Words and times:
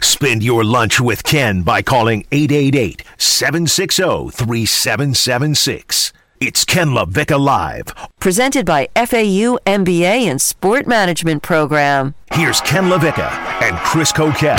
Spend 0.00 0.42
your 0.42 0.64
lunch 0.64 1.00
with 1.00 1.24
Ken 1.24 1.62
by 1.62 1.82
calling 1.82 2.24
888 2.30 3.02
760 3.18 4.30
3776. 4.30 6.12
It's 6.40 6.64
Ken 6.64 6.88
LaVicka 6.88 7.38
Live. 7.38 7.86
Presented 8.20 8.64
by 8.64 8.88
FAU 8.94 9.58
MBA 9.66 10.02
and 10.02 10.40
Sport 10.40 10.86
Management 10.86 11.42
Program. 11.42 12.14
Here's 12.32 12.60
Ken 12.60 12.84
LaVicka 12.84 13.28
and 13.62 13.76
Chris 13.78 14.12
Coquette. 14.12 14.58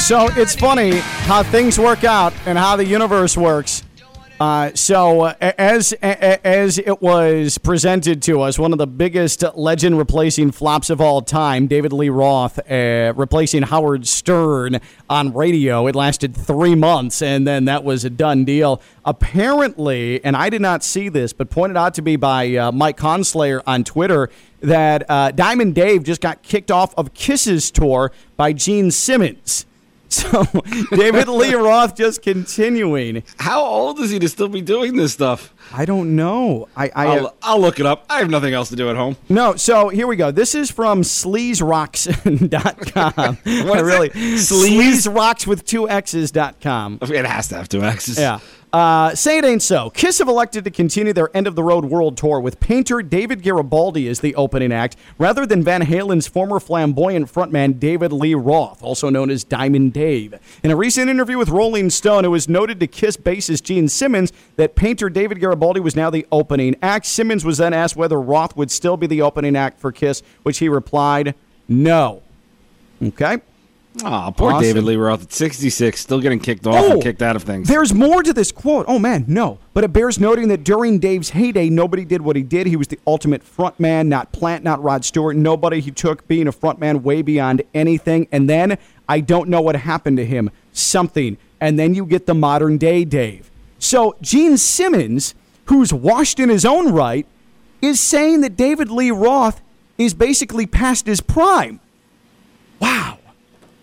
So 0.00 0.28
it's 0.32 0.56
funny 0.56 0.98
how 1.28 1.42
things 1.44 1.78
work 1.78 2.02
out 2.02 2.32
and 2.46 2.58
how 2.58 2.74
the 2.74 2.84
universe 2.84 3.36
works. 3.36 3.84
Uh, 4.40 4.70
so 4.74 5.20
uh, 5.20 5.34
as 5.40 5.92
as 6.02 6.78
it 6.78 7.02
was 7.02 7.58
presented 7.58 8.22
to 8.22 8.40
us, 8.40 8.58
one 8.58 8.72
of 8.72 8.78
the 8.78 8.86
biggest 8.86 9.44
legend 9.54 9.98
replacing 9.98 10.50
flops 10.50 10.88
of 10.88 10.98
all 10.98 11.20
time, 11.20 11.66
David 11.66 11.92
Lee 11.92 12.08
Roth 12.08 12.58
uh, 12.70 13.12
replacing 13.14 13.64
Howard 13.64 14.08
Stern 14.08 14.80
on 15.10 15.34
radio. 15.34 15.86
It 15.88 15.94
lasted 15.94 16.34
three 16.34 16.74
months, 16.74 17.20
and 17.20 17.46
then 17.46 17.66
that 17.66 17.84
was 17.84 18.06
a 18.06 18.10
done 18.10 18.46
deal. 18.46 18.80
Apparently, 19.04 20.24
and 20.24 20.34
I 20.34 20.48
did 20.48 20.62
not 20.62 20.82
see 20.82 21.10
this, 21.10 21.34
but 21.34 21.50
pointed 21.50 21.76
out 21.76 21.92
to 21.94 22.02
me 22.02 22.16
by 22.16 22.56
uh, 22.56 22.72
Mike 22.72 22.96
Conslayer 22.96 23.62
on 23.66 23.84
Twitter 23.84 24.30
that 24.60 25.04
uh, 25.10 25.32
Diamond 25.32 25.74
Dave 25.74 26.02
just 26.02 26.22
got 26.22 26.42
kicked 26.42 26.70
off 26.70 26.94
of 26.96 27.12
Kiss's 27.12 27.70
tour 27.70 28.10
by 28.38 28.54
Gene 28.54 28.90
Simmons. 28.90 29.66
So 30.10 30.44
David 30.90 31.28
Lee 31.28 31.54
Roth 31.54 31.94
just 31.94 32.22
continuing. 32.22 33.22
How 33.38 33.62
old 33.62 34.00
is 34.00 34.10
he 34.10 34.18
to 34.18 34.28
still 34.28 34.48
be 34.48 34.60
doing 34.60 34.96
this 34.96 35.12
stuff? 35.12 35.54
I 35.72 35.84
don't 35.84 36.16
know. 36.16 36.68
I, 36.76 36.90
I 36.94 37.06
I'll, 37.06 37.36
I'll 37.42 37.60
look 37.60 37.78
it 37.78 37.86
up. 37.86 38.06
I 38.10 38.18
have 38.18 38.28
nothing 38.28 38.52
else 38.52 38.70
to 38.70 38.76
do 38.76 38.90
at 38.90 38.96
home. 38.96 39.16
no. 39.28 39.54
So 39.56 39.88
here 39.88 40.06
we 40.08 40.16
go. 40.16 40.32
This 40.32 40.54
is 40.56 40.68
from 40.70 41.02
sleazeroxx.com. 41.02 43.38
What 43.70 43.84
really? 43.84 44.10
Sleaze? 44.10 45.06
sleazeroxx 45.06 45.46
with 45.46 45.64
two 45.64 45.88
x's.com. 45.88 46.98
It 47.02 47.24
has 47.24 47.48
to 47.48 47.56
have 47.56 47.68
two 47.68 47.82
X's. 47.82 48.18
Yeah. 48.18 48.40
Uh, 48.72 49.12
say 49.16 49.38
it 49.38 49.44
ain't 49.44 49.62
so. 49.62 49.90
Kiss 49.90 50.18
have 50.18 50.28
elected 50.28 50.62
to 50.62 50.70
continue 50.70 51.12
their 51.12 51.34
end 51.36 51.48
of 51.48 51.56
the 51.56 51.62
road 51.62 51.86
world 51.86 52.16
tour 52.16 52.38
with 52.38 52.60
painter 52.60 53.02
David 53.02 53.42
Garibaldi 53.42 54.06
as 54.06 54.20
the 54.20 54.34
opening 54.36 54.70
act, 54.70 54.96
rather 55.18 55.44
than 55.44 55.64
Van 55.64 55.82
Halen's 55.82 56.28
former 56.28 56.60
flamboyant 56.60 57.32
frontman 57.32 57.80
David 57.80 58.12
Lee 58.12 58.34
Roth, 58.34 58.80
also 58.80 59.10
known 59.10 59.28
as 59.28 59.42
Diamond 59.42 59.92
Dave. 59.92 60.34
In 60.62 60.70
a 60.70 60.76
recent 60.76 61.10
interview 61.10 61.36
with 61.36 61.48
Rolling 61.48 61.90
Stone, 61.90 62.24
it 62.24 62.28
was 62.28 62.48
noted 62.48 62.78
to 62.78 62.86
Kiss 62.86 63.16
bassist 63.16 63.64
Gene 63.64 63.88
Simmons 63.88 64.32
that 64.54 64.76
painter 64.76 65.10
David 65.10 65.40
Garibaldi 65.40 65.80
was 65.80 65.96
now 65.96 66.08
the 66.08 66.26
opening 66.30 66.76
act. 66.80 67.06
Simmons 67.06 67.44
was 67.44 67.58
then 67.58 67.74
asked 67.74 67.96
whether 67.96 68.20
Roth 68.20 68.56
would 68.56 68.70
still 68.70 68.96
be 68.96 69.08
the 69.08 69.22
opening 69.22 69.56
act 69.56 69.80
for 69.80 69.90
Kiss, 69.90 70.22
which 70.44 70.58
he 70.58 70.68
replied, 70.68 71.34
no. 71.68 72.22
Okay. 73.02 73.40
Oh, 74.04 74.32
poor 74.36 74.52
Awesome. 74.52 74.62
David 74.62 74.84
Lee 74.84 74.96
Roth 74.96 75.22
at 75.22 75.32
66, 75.32 76.00
still 76.00 76.20
getting 76.20 76.38
kicked 76.38 76.64
off 76.66 76.76
Oh, 76.76 76.92
and 76.92 77.02
kicked 77.02 77.22
out 77.22 77.34
of 77.34 77.42
things. 77.42 77.66
There's 77.68 77.92
more 77.92 78.22
to 78.22 78.32
this 78.32 78.52
quote. 78.52 78.86
Oh 78.88 78.98
man, 79.00 79.24
no. 79.26 79.58
But 79.74 79.82
it 79.82 79.92
bears 79.92 80.20
noting 80.20 80.48
that 80.48 80.62
during 80.62 81.00
Dave's 81.00 81.30
heyday, 81.30 81.68
nobody 81.68 82.04
did 82.04 82.22
what 82.22 82.36
he 82.36 82.42
did. 82.42 82.68
He 82.68 82.76
was 82.76 82.86
the 82.86 83.00
ultimate 83.06 83.44
frontman, 83.44 84.06
not 84.06 84.32
Plant, 84.32 84.62
not 84.62 84.80
Rod 84.82 85.04
Stewart. 85.04 85.34
Nobody 85.36 85.80
he 85.80 85.90
took 85.90 86.26
being 86.28 86.46
a 86.46 86.52
frontman 86.52 87.02
way 87.02 87.20
beyond 87.20 87.62
anything. 87.74 88.28
And 88.30 88.48
then 88.48 88.78
I 89.08 89.20
don't 89.20 89.48
know 89.48 89.60
what 89.60 89.74
happened 89.74 90.18
to 90.18 90.24
him. 90.24 90.50
Something. 90.72 91.36
And 91.60 91.78
then 91.78 91.94
you 91.94 92.06
get 92.06 92.26
the 92.26 92.34
modern 92.34 92.78
day 92.78 93.04
Dave. 93.04 93.50
So 93.80 94.16
Gene 94.22 94.56
Simmons, 94.56 95.34
who's 95.64 95.92
washed 95.92 96.38
in 96.38 96.48
his 96.48 96.64
own 96.64 96.92
right, 96.92 97.26
is 97.82 97.98
saying 97.98 98.42
that 98.42 98.56
David 98.56 98.88
Lee 98.90 99.10
Roth 99.10 99.60
is 99.98 100.14
basically 100.14 100.66
past 100.66 101.06
his 101.06 101.20
prime. 101.20 101.80
Wow. 102.78 103.18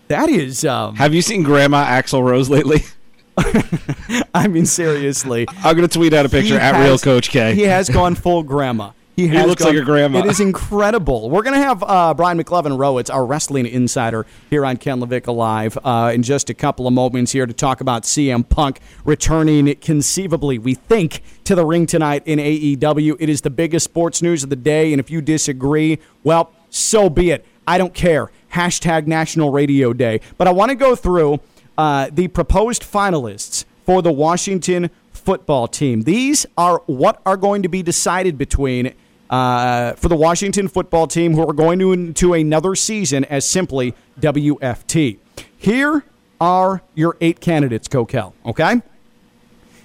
That 0.08 0.28
is 0.28 0.64
um, 0.64 0.96
have 0.96 1.14
you 1.14 1.22
seen 1.22 1.42
Grandma 1.42 1.84
Axl 1.84 2.22
Rose 2.24 2.48
lately? 2.50 2.82
I 4.34 4.48
mean 4.48 4.66
seriously. 4.66 5.46
I'm 5.58 5.76
going 5.76 5.88
to 5.88 5.98
tweet 5.98 6.12
out 6.12 6.26
a 6.26 6.28
picture 6.28 6.54
He 6.54 6.60
at 6.60 6.74
has- 6.74 6.84
Real 6.86 6.98
Coach 6.98 7.30
K. 7.30 7.54
He 7.54 7.62
has 7.62 7.88
gone 7.88 8.14
full 8.14 8.42
grandma. 8.42 8.90
He, 9.14 9.26
has 9.28 9.46
looks 9.46 9.62
gone- 9.64 9.74
like 9.74 9.82
a 9.82 9.84
grandma. 9.84 10.20
It 10.20 10.26
is 10.26 10.40
incredible. 10.40 11.28
We're 11.30 11.42
going 11.42 11.54
to 11.54 11.60
have 11.60 11.82
uh, 11.82 12.14
Brian 12.14 12.38
McLovin 12.42 12.76
Rowitz, 12.78 13.12
our 13.12 13.26
wrestling 13.26 13.66
insider, 13.66 14.26
here 14.50 14.64
on 14.64 14.76
Ken 14.76 15.00
Levick 15.00 15.26
Live 15.32 15.76
uh, 15.84 16.12
in 16.14 16.22
just 16.22 16.50
a 16.50 16.54
couple 16.54 16.86
of 16.86 16.92
moments 16.92 17.32
here 17.32 17.44
to 17.46 17.52
talk 17.52 17.80
about 17.80 18.04
CM 18.04 18.48
Punk 18.48 18.80
returning 19.04 19.74
conceivably, 19.76 20.58
we 20.58 20.74
think, 20.74 21.22
to 21.44 21.54
the 21.56 21.64
ring 21.64 21.86
tonight 21.86 22.22
in 22.26 22.38
AEW. 22.38 23.16
It 23.18 23.28
is 23.28 23.40
the 23.42 23.50
biggest 23.50 23.84
sports 23.84 24.22
news 24.22 24.42
of 24.44 24.50
the 24.50 24.56
day, 24.56 24.92
and 24.92 25.00
if 25.00 25.10
you 25.10 25.20
disagree, 25.20 25.98
well, 26.22 26.52
so 26.70 27.08
be 27.10 27.30
it. 27.30 27.44
I 27.68 27.78
don't 27.78 27.92
care. 27.94 28.30
Hashtag 28.54 29.06
National 29.06 29.50
Radio 29.50 29.92
Day. 29.92 30.20
But 30.38 30.48
I 30.48 30.52
want 30.52 30.70
to 30.70 30.74
go 30.74 30.96
through 30.96 31.40
uh, 31.76 32.08
the 32.10 32.28
proposed 32.28 32.82
finalists 32.82 33.64
for 33.84 34.00
the 34.02 34.10
Washington 34.12 34.90
football 35.12 35.68
team. 35.68 36.02
These 36.02 36.46
are 36.56 36.82
what 36.86 37.20
are 37.26 37.36
going 37.36 37.62
to 37.62 37.68
be 37.68 37.82
decided 37.82 38.38
between 38.38 38.94
uh, 39.28 39.92
for 39.92 40.08
the 40.08 40.16
Washington 40.16 40.66
football 40.68 41.06
team, 41.06 41.34
who 41.34 41.46
are 41.46 41.52
going 41.52 41.78
to 41.80 41.92
into 41.92 42.32
another 42.32 42.74
season 42.74 43.26
as 43.26 43.46
simply 43.46 43.94
WFT. 44.20 45.18
Here 45.58 46.04
are 46.40 46.80
your 46.94 47.18
eight 47.20 47.40
candidates, 47.40 47.86
Coquel. 47.88 48.32
Okay, 48.46 48.80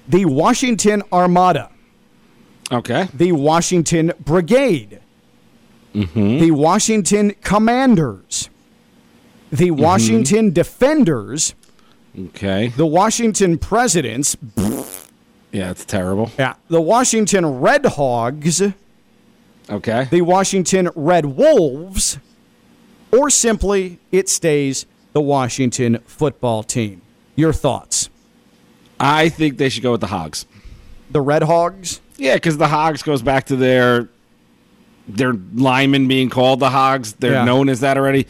the 0.08 0.24
Washington 0.24 1.04
Armada, 1.12 1.70
Okay. 2.72 3.10
the 3.14 3.34
Washington 3.34 4.14
Brigade, 4.24 5.02
Mm-hmm. 5.94 6.40
the 6.40 6.52
Washington 6.52 7.36
Commanders, 7.44 8.50
the 9.52 9.70
mm-hmm. 9.70 9.82
Washington 9.82 10.52
Defenders, 10.52 11.54
Okay. 12.18 12.70
the 12.70 12.86
Washington 12.86 13.58
Presidents, 13.60 14.36
Yeah, 15.52 15.70
it's 15.72 15.86
terrible. 15.86 16.32
yeah, 16.40 16.56
the 16.68 16.82
Washington 16.82 17.46
Red 17.60 17.86
Hogs, 17.86 18.62
Okay. 19.70 20.08
the 20.10 20.22
Washington 20.22 20.90
Red 20.96 21.26
Wolves, 21.26 22.18
or 23.12 23.30
simply 23.30 24.00
it 24.12 24.30
stays 24.30 24.86
the 25.14 25.22
Washington 25.22 26.00
football 26.08 26.64
team. 26.64 27.02
Your 27.36 27.54
thoughts? 27.54 28.10
I 29.00 29.30
think 29.30 29.58
they 29.58 29.70
should 29.70 29.84
go 29.84 29.92
with 29.92 30.02
the 30.02 30.08
Hogs. 30.08 30.46
The 31.12 31.22
Red 31.22 31.44
Hogs? 31.44 32.02
Yeah, 32.18 32.36
because 32.36 32.58
the 32.58 32.68
Hogs 32.68 33.04
goes 33.04 33.22
back 33.22 33.46
to 33.46 33.56
their 33.56 34.10
their 35.08 35.34
linemen 35.54 36.08
being 36.08 36.30
called 36.30 36.60
the 36.60 36.70
Hogs. 36.70 37.14
They're 37.14 37.34
Yeah. 37.34 37.46
known 37.46 37.70
as 37.70 37.82
that 37.82 37.98
already. 37.98 38.28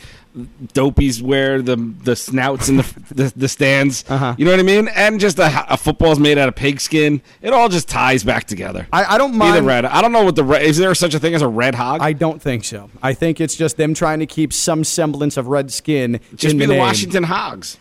Dopies 0.73 1.21
wear 1.21 1.61
the 1.61 1.75
the 1.75 2.15
snouts 2.15 2.67
in 2.67 2.77
the 2.77 2.93
the, 3.13 3.33
the 3.35 3.47
stands. 3.47 4.03
Uh-huh. 4.09 4.33
You 4.35 4.45
know 4.45 4.51
what 4.51 4.59
I 4.59 4.63
mean? 4.63 4.87
And 4.87 5.19
just 5.19 5.37
a, 5.37 5.71
a 5.71 5.77
football's 5.77 6.17
made 6.19 6.39
out 6.39 6.47
of 6.49 6.55
pigskin. 6.55 7.21
It 7.43 7.53
all 7.53 7.69
just 7.69 7.87
ties 7.87 8.23
back 8.23 8.45
together. 8.45 8.87
I, 8.91 9.15
I 9.15 9.17
don't 9.19 9.35
Either 9.39 9.61
mind. 9.61 9.67
red. 9.67 9.85
I 9.85 10.01
don't 10.01 10.11
know 10.11 10.23
what 10.23 10.35
the 10.35 10.43
red. 10.43 10.63
Is 10.63 10.77
there 10.77 10.95
such 10.95 11.13
a 11.13 11.19
thing 11.19 11.35
as 11.35 11.43
a 11.43 11.47
red 11.47 11.75
hog? 11.75 12.01
I 12.01 12.13
don't 12.13 12.41
think 12.41 12.63
so. 12.63 12.89
I 13.03 13.13
think 13.13 13.39
it's 13.39 13.55
just 13.55 13.77
them 13.77 13.93
trying 13.93 14.19
to 14.21 14.25
keep 14.25 14.53
some 14.53 14.83
semblance 14.83 15.37
of 15.37 15.45
red 15.47 15.71
skin 15.71 16.19
just 16.35 16.53
in 16.53 16.57
be 16.59 16.65
the, 16.65 16.73
the. 16.73 16.79
Washington 16.79 17.23
Hogs. 17.25 17.77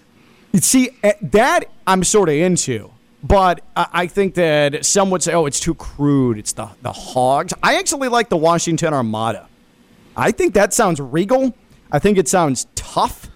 See, 0.56 0.90
eh, 1.02 1.14
that 1.22 1.64
I'm 1.86 2.04
sort 2.04 2.28
of 2.28 2.34
into. 2.34 2.90
But 3.22 3.60
I 3.76 4.08
think 4.08 4.34
that 4.34 4.84
some 4.84 5.10
would 5.10 5.22
say, 5.22 5.32
oh, 5.32 5.46
it's 5.46 5.60
too 5.60 5.74
crude. 5.74 6.38
It's 6.38 6.52
the, 6.52 6.68
the 6.82 6.92
hogs. 6.92 7.54
I 7.62 7.76
actually 7.76 8.08
like 8.08 8.28
the 8.28 8.36
Washington 8.36 8.92
Armada. 8.92 9.48
I 10.16 10.32
think 10.32 10.54
that 10.54 10.74
sounds 10.74 11.00
regal. 11.00 11.54
I 11.92 11.98
think 11.98 12.18
it 12.18 12.28
sounds 12.28 12.66
tough. 12.74 13.28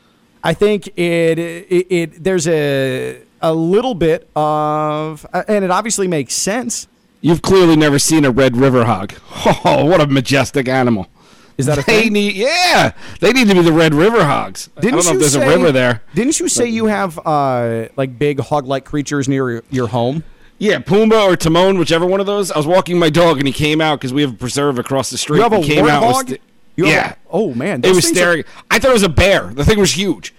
I 0.42 0.54
think 0.54 0.88
it 0.98 1.38
it, 1.38 1.86
it 1.90 2.24
there's 2.24 2.46
a 2.46 3.22
a 3.40 3.54
little 3.54 3.94
bit 3.94 4.28
of 4.36 5.26
and 5.32 5.64
it 5.64 5.70
obviously 5.70 6.08
makes 6.08 6.34
sense. 6.34 6.88
You've 7.20 7.42
clearly 7.42 7.76
never 7.76 7.98
seen 7.98 8.24
a 8.24 8.30
red 8.30 8.56
river 8.56 8.84
hog. 8.84 9.14
Oh, 9.64 9.84
what 9.84 10.00
a 10.00 10.06
majestic 10.06 10.68
animal! 10.68 11.08
Is 11.58 11.66
that 11.66 11.78
a 11.78 11.82
They 11.86 12.02
thing? 12.02 12.12
need, 12.12 12.34
yeah, 12.34 12.92
they 13.20 13.32
need 13.32 13.48
to 13.48 13.54
be 13.54 13.62
the 13.62 13.72
red 13.72 13.94
river 13.94 14.24
hogs. 14.24 14.68
I 14.76 14.80
don't 14.82 14.92
know 14.92 14.98
if 14.98 15.18
there's 15.18 15.32
say, 15.32 15.42
a 15.46 15.48
river 15.48 15.72
there. 15.72 16.02
Didn't 16.14 16.38
you 16.38 16.48
say 16.48 16.68
you 16.68 16.86
have 16.86 17.18
uh, 17.24 17.88
like 17.96 18.18
big 18.18 18.40
hog-like 18.40 18.84
creatures 18.84 19.26
near 19.28 19.50
your, 19.50 19.62
your 19.70 19.86
home? 19.88 20.22
Yeah, 20.58 20.78
Pumbaa 20.80 21.28
or 21.32 21.36
Timon, 21.36 21.78
whichever 21.78 22.04
one 22.06 22.20
of 22.20 22.26
those. 22.26 22.50
I 22.50 22.56
was 22.58 22.66
walking 22.66 22.98
my 22.98 23.10
dog 23.10 23.38
and 23.38 23.46
he 23.46 23.52
came 23.52 23.80
out 23.80 24.00
because 24.00 24.12
we 24.12 24.22
have 24.22 24.32
a 24.32 24.36
preserve 24.36 24.78
across 24.78 25.10
the 25.10 25.18
street. 25.18 25.38
You 25.38 25.42
have 25.44 25.52
a 25.52 25.60
he 25.60 25.74
came 25.74 25.86
out 25.86 26.02
and 26.02 26.12
was 26.12 26.24
warthog? 26.24 26.28
sta- 26.28 26.40
have 26.78 26.86
yeah. 26.88 27.12
a- 27.12 27.16
oh 27.30 27.54
man, 27.54 27.80
it 27.84 27.88
was 27.88 28.04
things 28.04 28.12
are- 28.12 28.14
staring. 28.20 28.44
I 28.70 28.78
thought 28.78 28.90
it 28.90 28.94
was 28.94 29.02
a 29.02 29.08
bear. 29.08 29.52
The 29.54 29.64
thing 29.64 29.78
was 29.78 29.92
huge. 29.92 30.34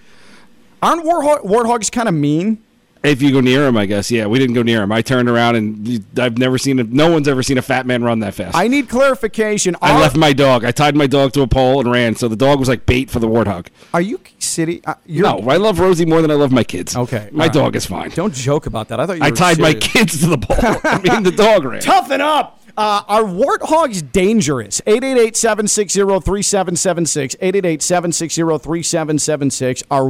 Aren't 0.81 1.03
warthog, 1.03 1.43
warthogs 1.45 1.91
kind 1.91 2.07
of 2.07 2.13
mean? 2.13 2.63
If 3.03 3.21
you 3.21 3.31
go 3.31 3.39
near 3.41 3.67
him, 3.67 3.77
I 3.77 3.85
guess. 3.85 4.09
Yeah, 4.11 4.25
we 4.27 4.39
didn't 4.39 4.55
go 4.55 4.63
near 4.63 4.81
him. 4.83 4.91
I 4.91 5.01
turned 5.01 5.29
around 5.29 5.55
and 5.55 6.05
I've 6.19 6.37
never 6.37 6.57
seen 6.57 6.79
a, 6.79 6.83
no 6.83 7.11
one's 7.11 7.27
ever 7.27 7.43
seen 7.43 7.57
a 7.57 7.61
fat 7.61 7.85
man 7.85 8.03
run 8.03 8.19
that 8.19 8.33
fast. 8.33 8.55
I 8.55 8.67
need 8.67 8.89
clarification. 8.89 9.75
I 9.81 9.91
Are- 9.93 9.99
left 10.01 10.15
my 10.17 10.33
dog. 10.33 10.65
I 10.65 10.71
tied 10.71 10.95
my 10.95 11.07
dog 11.07 11.33
to 11.33 11.41
a 11.41 11.47
pole 11.47 11.79
and 11.79 11.91
ran. 11.91 12.15
So 12.15 12.27
the 12.27 12.35
dog 12.35 12.59
was 12.59 12.67
like 12.69 12.85
bait 12.85 13.09
for 13.09 13.19
the 13.19 13.27
warthog. 13.27 13.67
Are 13.93 14.01
you 14.01 14.19
city? 14.39 14.81
Uh, 14.85 14.95
No, 15.07 15.39
I 15.49 15.57
love 15.57 15.79
Rosie 15.79 16.05
more 16.05 16.21
than 16.21 16.31
I 16.31 16.35
love 16.35 16.51
my 16.51 16.63
kids. 16.63 16.95
Okay, 16.95 17.29
my 17.31 17.45
right. 17.45 17.53
dog 17.53 17.75
is 17.75 17.85
fine. 17.85 18.09
Don't 18.11 18.33
joke 18.33 18.65
about 18.65 18.87
that. 18.89 18.99
I 18.99 19.05
thought 19.05 19.17
you 19.17 19.23
I 19.23 19.31
tied 19.31 19.59
my 19.59 19.73
kids 19.73 20.19
to 20.21 20.27
the 20.27 20.37
pole. 20.37 20.57
I 20.83 20.99
mean, 21.03 21.23
the 21.23 21.31
dog 21.31 21.63
ran. 21.65 21.81
Toughen 21.81 22.21
up. 22.21 22.53
Uh, 22.77 23.01
are 23.07 23.23
warthogs 23.23 24.03
dangerous? 24.11 24.81
888-760-3776. 24.81 27.37
888-760-3776. 27.37 29.83
Are 29.89 30.03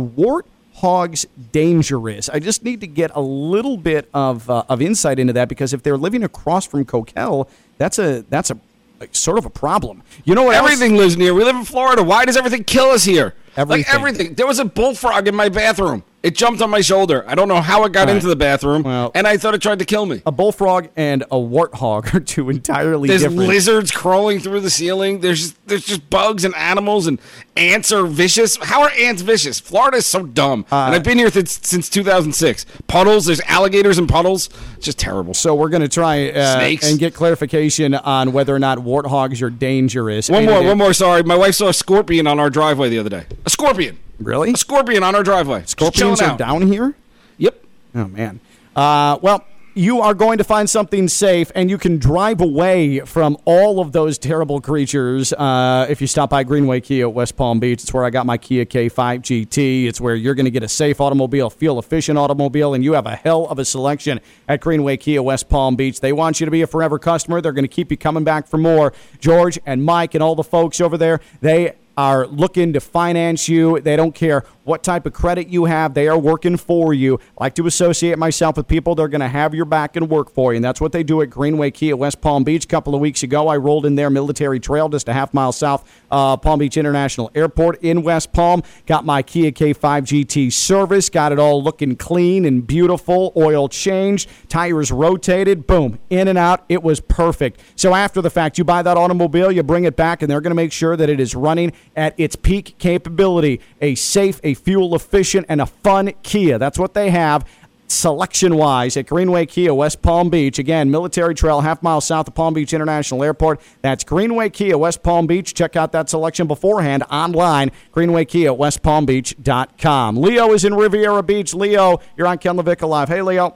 warthogs 0.77 1.25
dangerous? 1.51 2.29
I 2.29 2.39
just 2.39 2.63
need 2.63 2.81
to 2.81 2.88
get 2.88 3.12
a 3.15 3.21
little 3.21 3.77
bit 3.77 4.09
of 4.13 4.50
uh, 4.50 4.63
of 4.69 4.81
insight 4.81 5.19
into 5.19 5.33
that 5.33 5.50
because 5.50 5.74
if 5.74 5.83
they're 5.83 5.97
living 5.97 6.24
across 6.24 6.65
from 6.65 6.85
Coquel, 6.85 7.50
that's 7.77 8.00
a 8.00 8.24
that's 8.29 8.50
a 8.50 8.59
like, 9.00 9.13
sort 9.15 9.38
of 9.38 9.45
a 9.45 9.50
problem. 9.50 10.03
You 10.25 10.35
know 10.35 10.44
what? 10.44 10.56
else? 10.56 10.71
Everything 10.71 10.97
lives 10.97 11.18
near. 11.18 11.33
We 11.33 11.44
live 11.44 11.56
in 11.56 11.65
Florida. 11.65 12.03
Why 12.03 12.25
does 12.25 12.38
everything 12.38 12.63
kill 12.63 12.88
us 12.88 13.03
here? 13.03 13.35
Everything. 13.56 13.85
Like 13.85 13.94
everything. 13.94 14.33
There 14.35 14.47
was 14.47 14.59
a 14.59 14.65
bullfrog 14.65 15.27
in 15.27 15.35
my 15.35 15.50
bathroom. 15.50 16.03
It 16.24 16.36
jumped 16.36 16.62
on 16.64 16.69
my 16.72 16.81
shoulder. 16.81 17.24
I 17.28 17.36
don't 17.36 17.48
know 17.48 17.62
how 17.62 17.84
it 17.86 17.92
got 17.94 18.08
right. 18.08 18.16
into 18.16 18.28
the 18.28 18.36
bathroom, 18.36 18.81
Well- 18.84 19.12
and 19.14 19.28
I 19.28 19.38
thought 19.38 19.54
it 19.54 19.62
tried 19.62 19.80
to 19.80 19.86
kill 19.86 20.06
me. 20.08 20.24
A 20.25 20.31
bullfrog 20.31 20.88
and 20.96 21.22
a 21.24 21.36
warthog 21.36 22.14
are 22.14 22.19
two 22.19 22.50
entirely 22.50 23.08
different. 23.08 23.08
There's 23.08 23.22
different. 23.22 23.48
lizards 23.48 23.92
crawling 23.92 24.40
through 24.40 24.62
the 24.62 24.69
ceiling. 24.72 25.19
There's 25.19 25.40
just, 25.42 25.68
there's 25.68 25.86
just 25.86 26.10
bugs 26.10 26.44
and 26.44 26.56
animals 26.56 27.06
and 27.06 27.19
ants 27.56 27.92
are 27.92 28.06
vicious. 28.06 28.58
How 28.58 28.81
are 28.81 28.90
ants 28.98 29.22
vicious? 29.22 29.60
Florida 29.60 29.98
is 29.98 30.08
so 30.08 30.25
dumb. 30.25 30.66
Uh, 30.72 30.86
and 30.88 30.96
I've 30.96 31.04
been 31.04 31.19
here 31.19 31.30
since, 31.30 31.60
since 31.62 31.88
2006. 31.88 32.66
Puddles. 32.88 33.28
There's 33.28 33.42
alligators 33.42 34.00
in 34.00 34.08
puddles. 34.08 34.50
It's 34.75 34.86
just 34.86 35.00
terrible. 35.00 35.36
So 35.36 35.54
we're 35.54 35.69
going 35.69 35.84
to 35.84 35.88
try 35.88 36.30
uh, 36.31 36.56
Snakes. 36.58 36.90
and 36.90 37.00
get 37.00 37.14
clarification 37.14 37.94
on 37.94 38.34
whether 38.34 38.56
or 38.56 38.60
not 38.60 38.80
warthogs 38.80 39.42
are 39.44 39.52
dangerous. 39.52 40.30
One 40.30 40.46
more, 40.46 40.64
one 40.64 40.78
more. 40.80 40.94
Sorry, 40.94 41.22
my 41.22 41.36
wife 41.36 41.56
saw 41.56 41.68
a 41.68 41.74
scorpion 41.74 42.25
on 42.25 42.40
our 42.40 42.50
driveway 42.50 42.90
the 42.90 42.98
other 43.00 43.10
day. 43.10 43.25
A 43.46 43.50
scorpion. 43.52 44.00
Really? 44.19 44.52
A 44.52 44.58
scorpion 44.58 45.04
on 45.04 45.16
our 45.16 45.24
driveway. 45.24 45.64
Scorpions 45.66 46.22
are 46.22 46.31
out. 46.31 46.38
down 46.38 46.64
here? 46.64 46.96
Yep. 47.38 47.64
Oh, 47.96 48.08
man. 48.08 48.40
Uh, 48.75 49.18
well, 49.22 49.46
you 49.78 50.02
are 50.02 50.16
going 50.16 50.40
to 50.40 50.44
find 50.44 50.68
something 50.68 51.08
safe, 51.08 51.52
and 51.54 51.69
you 51.69 51.78
can 51.78 52.00
drive 52.00 52.42
away 52.42 53.02
from 53.02 53.38
all 53.46 53.80
of 53.80 53.92
those 53.92 54.18
terrible 54.18 54.60
creatures 54.60 55.34
uh, 55.34 55.86
if 55.88 56.02
you 56.02 56.08
stop 56.08 56.31
by 56.31 56.44
Greenway 56.44 56.81
Kia 56.81 57.08
at 57.08 57.14
West 57.14 57.38
Palm 57.38 57.60
Beach. 57.60 57.84
It's 57.84 57.94
where 57.94 58.04
I 58.04 58.10
got 58.10 58.25
my 58.25 58.40
Kia 58.40 58.66
K5 58.66 59.19
GT. 59.22 59.86
It's 59.86 60.02
where 60.02 60.16
you're 60.16 60.34
going 60.34 60.46
to 60.46 60.52
get 60.52 60.64
a 60.64 60.68
safe 60.68 61.00
automobile, 61.00 61.52
fuel 61.52 61.78
efficient 61.78 62.18
automobile, 62.18 62.74
and 62.74 62.84
you 62.84 62.94
have 62.94 63.06
a 63.06 63.16
hell 63.16 63.46
of 63.46 63.60
a 63.60 63.66
selection 63.66 64.19
at 64.48 64.62
Greenway 64.62 64.98
Kia 64.98 65.22
West 65.22 65.48
Palm 65.48 65.75
Beach. 65.75 66.00
They 66.00 66.12
want 66.12 66.40
you 66.40 66.46
to 66.46 66.52
be 66.52 66.64
a 66.64 66.68
forever 66.68 66.98
customer. 66.98 67.40
They're 67.40 67.52
going 67.52 67.64
to 67.64 67.68
keep 67.68 67.92
you 67.92 67.98
coming 67.98 68.24
back 68.24 68.48
for 68.48 68.58
more. 68.58 68.94
George 69.19 69.60
and 69.68 69.86
Mike 69.86 70.16
and 70.16 70.24
all 70.24 70.34
the 70.34 70.44
folks 70.44 70.81
over 70.81 70.98
there, 70.98 71.22
they 71.42 71.75
are 71.97 72.27
looking 72.27 72.73
to 72.73 72.79
finance 72.79 73.49
you. 73.49 73.81
They 73.81 73.95
don't 73.95 74.13
care 74.13 74.45
what 74.63 74.83
type 74.83 75.05
of 75.05 75.13
credit 75.13 75.47
you 75.47 75.65
have. 75.65 75.94
They 75.95 76.07
are 76.07 76.17
working 76.17 76.57
for 76.57 76.94
you. 76.94 77.19
I 77.38 77.45
like 77.45 77.55
to 77.55 77.65
associate 77.65 78.19
myself 78.19 78.57
with 78.57 78.67
people 78.67 78.94
that 78.95 79.01
are 79.01 79.07
going 79.07 79.21
to 79.21 79.27
have 79.27 79.55
your 79.55 79.65
back 79.65 79.95
and 79.95 80.09
work 80.09 80.29
for 80.29 80.53
you. 80.53 80.57
And 80.57 80.65
that's 80.65 80.79
what 80.79 80.91
they 80.91 81.03
do 81.03 81.21
at 81.21 81.29
Greenway 81.29 81.71
Kia 81.71 81.95
West 81.95 82.21
Palm 82.21 82.44
Beach. 82.44 82.65
A 82.65 82.67
couple 82.67 82.94
of 82.94 83.01
weeks 83.01 83.23
ago, 83.23 83.47
I 83.47 83.57
rolled 83.57 83.85
in 83.85 83.95
their 83.95 84.09
military 84.09 84.59
trail 84.59 84.89
just 84.89 85.07
a 85.07 85.13
half 85.13 85.33
mile 85.33 85.51
south 85.51 85.89
uh, 86.11 86.38
Palm 86.38 86.59
Beach 86.59 86.77
International 86.77 87.31
Airport 87.33 87.81
in 87.81 88.03
West 88.03 88.31
Palm. 88.33 88.61
Got 88.85 89.05
my 89.05 89.23
Kia 89.23 89.51
K5 89.51 90.03
GT 90.03 90.51
service. 90.53 91.09
Got 91.09 91.31
it 91.31 91.39
all 91.39 91.63
looking 91.63 91.95
clean 91.95 92.45
and 92.45 92.67
beautiful. 92.67 93.33
Oil 93.35 93.69
changed. 93.69 94.29
Tires 94.49 94.91
rotated. 94.91 95.65
Boom. 95.65 95.97
In 96.09 96.27
and 96.27 96.38
out. 96.38 96.65
It 96.69 96.83
was 96.83 96.99
perfect. 96.99 97.61
So 97.75 97.95
after 97.95 98.21
the 98.21 98.29
fact, 98.29 98.57
you 98.57 98.63
buy 98.63 98.81
that 98.81 98.97
automobile, 98.97 99.51
you 99.51 99.63
bring 99.63 99.85
it 99.85 99.95
back, 99.95 100.21
and 100.21 100.29
they're 100.29 100.41
going 100.41 100.51
to 100.51 100.55
make 100.55 100.71
sure 100.71 100.95
that 100.95 101.09
it 101.09 101.19
is 101.19 101.33
running 101.33 101.71
at 101.97 102.13
its 102.17 102.35
peak 102.38 102.75
capability. 102.77 103.59
A 103.81 103.95
safe, 103.95 104.39
a 104.44 104.53
fuel 104.53 104.95
efficient, 104.95 105.47
and 105.49 105.59
a 105.59 105.65
fun 105.65 106.13
Kia. 106.23 106.57
That's 106.57 106.79
what 106.79 106.94
they 106.94 107.09
have 107.09 107.45
selection 107.89 108.55
wise 108.57 108.97
at 108.97 109.07
Greenway 109.07 109.45
Kia, 109.45 109.73
West 109.73 110.01
Palm 110.01 110.29
Beach. 110.29 110.59
Again, 110.59 110.91
Military 110.91 111.33
Trail, 111.33 111.61
half 111.61 111.81
mile 111.81 112.01
south 112.01 112.27
of 112.27 112.35
Palm 112.35 112.53
Beach 112.53 112.73
International 112.73 113.23
Airport. 113.23 113.61
That's 113.81 114.03
Greenway 114.03 114.49
Kia, 114.49 114.77
West 114.77 115.03
Palm 115.03 115.27
Beach. 115.27 115.53
Check 115.53 115.75
out 115.75 115.91
that 115.94 116.09
selection 116.09 116.47
beforehand 116.47 117.03
online, 117.09 117.71
Greenway 117.91 118.25
Kia, 118.25 118.53
westpalmbeach.com. 118.53 120.17
Leo 120.17 120.53
is 120.53 120.65
in 120.65 120.73
Riviera 120.73 121.23
Beach. 121.23 121.53
Leo, 121.53 121.99
you're 122.15 122.27
on 122.27 122.38
Ken 122.38 122.55
Levick 122.55 122.88
Live. 122.88 123.09
Hey, 123.09 123.21
Leo. 123.21 123.55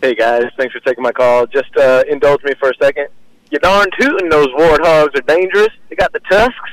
Hey 0.00 0.14
guys, 0.14 0.44
thanks 0.56 0.72
for 0.72 0.78
taking 0.80 1.02
my 1.02 1.10
call. 1.10 1.44
Just 1.46 1.76
uh, 1.76 2.04
indulge 2.08 2.44
me 2.44 2.52
for 2.60 2.70
a 2.70 2.74
second. 2.80 3.08
You 3.50 3.58
darn 3.58 3.88
tootin' 3.98 4.28
those 4.28 4.46
warthogs 4.48 5.16
are 5.18 5.22
dangerous. 5.22 5.70
They 5.88 5.96
got 5.96 6.12
the 6.12 6.20
tusks, 6.20 6.70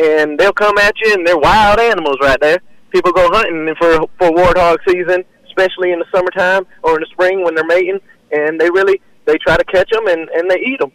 and 0.00 0.38
they'll 0.38 0.52
come 0.52 0.78
at 0.78 0.98
you, 1.00 1.12
and 1.14 1.26
they're 1.26 1.38
wild 1.38 1.78
animals 1.78 2.16
right 2.20 2.40
there. 2.40 2.58
People 2.90 3.12
go 3.12 3.28
hunting 3.30 3.74
for 3.78 4.08
for 4.18 4.30
warthog 4.30 4.78
season, 4.88 5.24
especially 5.46 5.92
in 5.92 5.98
the 5.98 6.06
summertime 6.12 6.66
or 6.82 6.94
in 6.94 7.00
the 7.00 7.06
spring 7.10 7.44
when 7.44 7.54
they're 7.54 7.66
mating, 7.66 8.00
and 8.32 8.60
they 8.60 8.70
really 8.70 9.00
they 9.26 9.36
try 9.38 9.56
to 9.56 9.64
catch 9.64 9.90
them 9.90 10.06
and 10.06 10.28
and 10.30 10.50
they 10.50 10.58
eat 10.60 10.80
them. 10.80 10.92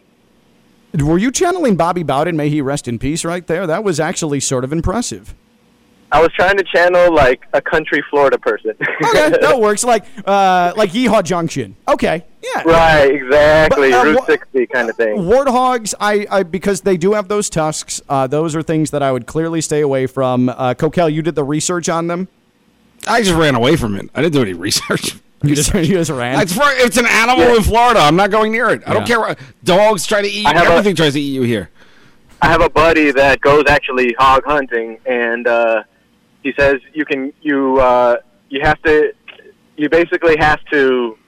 Were 1.06 1.18
you 1.18 1.30
channeling 1.30 1.76
Bobby 1.76 2.02
Bowden? 2.02 2.36
May 2.36 2.48
he 2.48 2.60
rest 2.60 2.88
in 2.88 2.98
peace 2.98 3.24
right 3.24 3.46
there? 3.46 3.66
That 3.66 3.84
was 3.84 4.00
actually 4.00 4.40
sort 4.40 4.64
of 4.64 4.72
impressive. 4.72 5.34
I 6.12 6.20
was 6.20 6.30
trying 6.32 6.56
to 6.56 6.64
channel 6.64 7.12
like 7.12 7.44
a 7.52 7.60
country 7.60 8.02
Florida 8.10 8.38
person. 8.38 8.70
Okay, 8.80 9.30
that 9.40 9.58
works. 9.58 9.84
Like, 9.84 10.04
uh, 10.24 10.72
like 10.76 10.90
Yeehaw 10.90 11.24
Junction. 11.24 11.76
Okay, 11.88 12.24
yeah. 12.42 12.62
right, 12.64 13.10
exactly. 13.10 13.90
But, 13.90 14.06
uh, 14.06 14.10
Route 14.12 14.26
60 14.26 14.66
kind 14.68 14.88
of 14.88 14.96
thing. 14.96 15.16
Warthogs, 15.18 15.94
I, 16.00 16.26
I 16.30 16.42
because 16.44 16.82
they 16.82 16.96
do 16.96 17.12
have 17.14 17.28
those 17.28 17.50
tusks. 17.50 18.00
Uh, 18.08 18.26
those 18.26 18.54
are 18.54 18.62
things 18.62 18.90
that 18.92 19.02
I 19.02 19.10
would 19.10 19.26
clearly 19.26 19.60
stay 19.60 19.80
away 19.80 20.06
from. 20.06 20.48
Uh, 20.48 20.74
Coquel, 20.74 21.12
you 21.12 21.22
did 21.22 21.34
the 21.34 21.44
research 21.44 21.88
on 21.88 22.06
them. 22.06 22.28
I 23.06 23.22
just 23.22 23.34
ran 23.34 23.54
away 23.54 23.76
from 23.76 23.96
it. 23.96 24.08
I 24.14 24.22
didn't 24.22 24.34
do 24.34 24.42
any 24.42 24.54
research. 24.54 25.16
You 25.42 25.54
just, 25.54 25.72
you 25.74 25.84
just 25.84 26.10
ran. 26.10 26.40
It's, 26.40 26.54
for, 26.54 26.64
it's 26.64 26.96
an 26.96 27.04
animal 27.06 27.44
Yeah. 27.44 27.56
in 27.56 27.62
Florida. 27.62 28.00
I'm 28.00 28.16
not 28.16 28.30
going 28.30 28.52
near 28.52 28.70
it. 28.70 28.82
I 28.86 28.94
don't 28.94 29.06
care. 29.06 29.20
What, 29.20 29.38
dogs 29.62 30.06
try 30.06 30.22
to 30.22 30.26
eat 30.26 30.40
you. 30.40 30.46
I 30.46 30.54
have 30.54 30.86
a- 30.86 30.94
tries 30.94 31.12
to 31.12 31.20
eat 31.20 31.28
you 31.34 31.42
here. 31.42 31.68
I 32.40 32.48
have 32.48 32.62
a 32.62 32.70
buddy 32.70 33.12
that 33.12 33.42
goes 33.42 33.64
actually 33.68 34.14
hog 34.18 34.44
hunting, 34.44 34.98
and 35.04 35.46
uh, 35.46 35.82
he 36.46 36.52
says 36.58 36.76
you 36.98 37.04
can 37.04 37.32
you 37.42 37.78
uh, 37.80 38.16
you 38.50 38.60
have 38.62 38.80
to 38.82 39.12
you 39.76 39.88
basically 39.88 40.36
have 40.38 40.60
to 40.72 41.18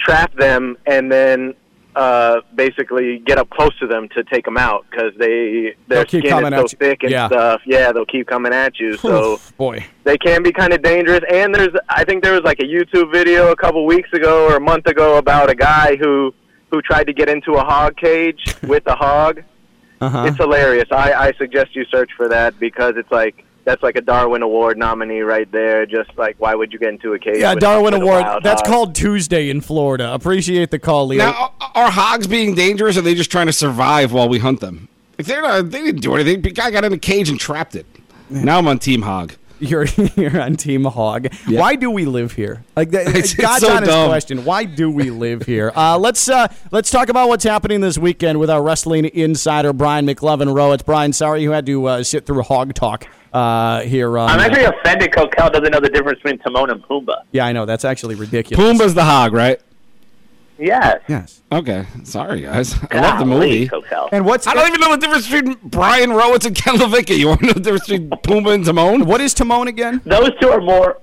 trap 0.00 0.34
them 0.36 0.76
and 0.86 1.12
then 1.12 1.54
uh, 1.94 2.40
basically 2.54 3.18
get 3.26 3.38
up 3.38 3.48
close 3.50 3.74
to 3.78 3.86
them 3.86 4.08
to 4.10 4.22
take 4.24 4.44
them 4.44 4.56
out 4.56 4.84
because 4.90 5.12
they 5.18 5.74
They'll 5.88 5.98
their 5.98 6.04
keep 6.04 6.24
skin 6.26 6.52
is 6.52 6.70
so 6.70 6.76
thick 6.78 7.02
and 7.02 7.10
Yeah. 7.12 7.26
stuff. 7.28 7.60
Yeah, 7.66 7.92
they'll 7.92 8.04
keep 8.06 8.26
coming 8.26 8.52
at 8.52 8.78
you. 8.78 8.96
So 8.98 9.40
boy, 9.56 9.84
they 10.04 10.18
can 10.18 10.42
be 10.42 10.52
kind 10.52 10.72
of 10.74 10.82
dangerous. 10.82 11.20
And 11.30 11.54
there's, 11.54 11.74
I 11.88 12.04
think 12.04 12.22
there 12.22 12.32
was 12.34 12.42
like 12.50 12.60
a 12.60 12.64
YouTube 12.64 13.12
video 13.12 13.50
a 13.50 13.56
couple 13.56 13.84
weeks 13.86 14.10
ago 14.12 14.46
or 14.48 14.56
a 14.56 14.60
month 14.60 14.86
ago 14.86 15.16
about 15.18 15.48
a 15.50 15.54
guy 15.54 15.96
who 15.96 16.34
who 16.70 16.82
tried 16.82 17.06
to 17.06 17.12
get 17.14 17.28
into 17.28 17.52
a 17.54 17.64
hog 17.64 17.96
cage 17.96 18.42
with 18.64 18.86
a 18.86 18.94
hog. 18.96 19.42
uh-huh. 20.00 20.24
It's 20.28 20.36
hilarious. 20.36 20.88
I, 20.90 21.12
I 21.14 21.32
suggest 21.38 21.74
you 21.76 21.84
search 21.86 22.10
for 22.16 22.28
that 22.28 22.58
because 22.60 22.94
it's 22.96 23.10
like 23.10 23.45
that's 23.66 23.82
like 23.82 23.96
a 23.96 24.00
Darwin 24.00 24.40
Award 24.40 24.78
nominee 24.78 25.20
right 25.20 25.50
there. 25.52 25.84
Just 25.84 26.16
like 26.16 26.36
why 26.38 26.54
would 26.54 26.72
you 26.72 26.78
get 26.78 26.88
into 26.88 27.12
a 27.12 27.18
cage? 27.18 27.36
yeah, 27.38 27.52
with- 27.52 27.60
Darwin 27.60 27.92
with 27.92 28.02
Award. 28.02 28.42
That's 28.42 28.62
hog? 28.62 28.70
called 28.70 28.94
Tuesday 28.94 29.50
in 29.50 29.60
Florida. 29.60 30.14
Appreciate 30.14 30.70
the 30.70 30.78
call, 30.78 31.06
Leo. 31.08 31.18
Now, 31.26 31.52
are- 31.60 31.72
are 31.74 31.90
hogs 31.90 32.26
being 32.26 32.54
dangerous? 32.54 32.96
Or 32.96 33.00
are 33.00 33.02
they 33.02 33.14
just 33.14 33.30
trying 33.30 33.46
to 33.48 33.52
survive 33.52 34.12
while 34.12 34.28
we 34.30 34.38
hunt 34.38 34.60
them? 34.60 34.88
If 35.18 35.26
they're 35.26 35.42
not, 35.42 35.70
they 35.70 35.82
didn't 35.82 36.00
do 36.00 36.14
anything. 36.14 36.40
The 36.42 36.50
guy 36.52 36.70
got 36.70 36.84
in 36.84 36.92
a 36.92 36.98
cage 36.98 37.28
and 37.28 37.38
trapped 37.38 37.74
it. 37.74 37.84
Now 38.30 38.56
I'm 38.58 38.66
on 38.68 38.78
Team 38.78 39.02
Hog. 39.02 39.34
You're 39.58 39.86
you're 40.16 40.38
on 40.40 40.56
Team 40.56 40.84
Hog. 40.84 41.28
Yeah. 41.48 41.60
Why 41.60 41.76
do 41.76 41.90
we 41.90 42.04
live 42.04 42.32
here? 42.32 42.62
Like 42.76 42.90
that, 42.90 43.06
It's- 43.08 43.32
it's 43.32 43.34
God's 43.34 43.64
so 43.64 43.72
honest 43.72 43.90
dumb. 43.90 44.08
question. 44.08 44.44
Why 44.44 44.64
do 44.64 44.90
we 44.90 45.10
live 45.10 45.42
here? 45.46 45.72
Uh, 45.74 45.96
let's 45.98 46.28
uh, 46.28 46.48
let's 46.70 46.90
talk 46.90 47.08
about 47.08 47.28
what's 47.30 47.44
happening 47.44 47.80
this 47.80 47.96
weekend 47.96 48.38
with 48.38 48.50
our 48.50 48.62
wrestling 48.62 49.06
insider 49.06 49.72
Brian 49.72 50.06
McLovin 50.06 50.48
Rowitz. 50.54 50.84
Brian, 50.84 51.12
sorry 51.14 51.40
you 51.42 51.52
had 51.52 51.64
to 51.66 51.86
uh, 51.86 52.02
sit 52.02 52.26
through 52.26 52.42
Hog 52.42 52.74
Talk 52.74 53.06
uh, 53.32 53.80
here. 53.80 54.18
On, 54.18 54.28
I'm 54.28 54.38
uh, 54.38 54.42
actually 54.42 54.64
offended 54.64 55.12
Coquel 55.12 55.52
doesn't 55.52 55.70
know 55.70 55.80
the 55.80 55.88
difference 55.88 56.20
between 56.20 56.38
Timon 56.38 56.70
and 56.70 56.82
Pumbaa. 56.82 57.22
yeah, 57.32 57.46
I 57.46 57.52
know 57.52 57.66
that's 57.66 57.84
actually 57.84 58.14
ridiculous. 58.14 58.64
Pumbaa's 58.64 58.94
the 58.94 59.04
hog, 59.04 59.32
right? 59.32 59.60
Yes. 60.58 61.02
Yes. 61.06 61.42
Okay. 61.52 61.86
Sorry, 62.04 62.40
guys. 62.40 62.74
I 62.90 63.00
love 63.00 63.18
the 63.18 63.26
movie. 63.26 63.68
Coquel. 63.68 64.08
And 64.10 64.24
what's 64.24 64.46
I 64.46 64.54
don't 64.54 64.68
even 64.68 64.80
know 64.80 64.92
the 64.92 64.98
difference 64.98 65.28
between 65.28 65.58
Brian 65.62 66.10
Rowitz 66.10 66.46
and 66.46 66.56
Ken 66.56 66.76
LaVicka. 66.76 67.16
You 67.16 67.28
want 67.28 67.40
to 67.40 67.46
know 67.46 67.52
the 67.52 67.60
difference 67.60 67.88
between 67.88 68.10
Pumbaa 68.10 68.54
and 68.54 68.64
Timon? 68.64 69.04
what 69.04 69.20
is 69.20 69.34
Timon 69.34 69.68
again? 69.68 70.00
Those 70.04 70.30
two 70.40 70.48
are 70.48 70.60
more. 70.60 70.98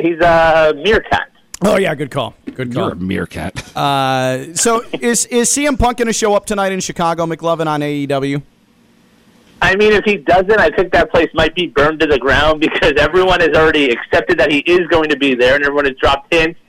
He's 0.00 0.18
a 0.20 0.72
meerkat. 0.76 1.30
Oh 1.62 1.76
yeah, 1.76 1.94
good 1.94 2.10
call. 2.10 2.34
Good 2.54 2.72
call. 2.72 2.84
You're 2.84 2.92
a 2.92 2.96
meerkat. 2.96 3.76
Uh, 3.76 4.54
so 4.54 4.84
is 4.92 5.26
is 5.26 5.48
CM 5.48 5.78
Punk 5.78 5.98
going 5.98 6.06
to 6.06 6.12
show 6.12 6.34
up 6.34 6.46
tonight 6.46 6.72
in 6.72 6.80
Chicago, 6.80 7.26
McLovin 7.26 7.66
on 7.66 7.80
AEW? 7.80 8.42
I 9.66 9.74
mean, 9.74 9.92
if 9.92 10.04
he 10.04 10.18
doesn't, 10.18 10.60
I 10.60 10.70
think 10.70 10.92
that 10.92 11.10
place 11.10 11.28
might 11.34 11.52
be 11.56 11.66
burned 11.66 11.98
to 11.98 12.06
the 12.06 12.20
ground 12.20 12.60
because 12.60 12.92
everyone 12.98 13.40
has 13.40 13.48
already 13.56 13.90
accepted 13.90 14.38
that 14.38 14.52
he 14.52 14.58
is 14.58 14.86
going 14.86 15.10
to 15.10 15.16
be 15.16 15.34
there, 15.34 15.56
and 15.56 15.64
everyone 15.64 15.86
has 15.86 15.96
dropped 16.00 16.32
hints 16.32 16.60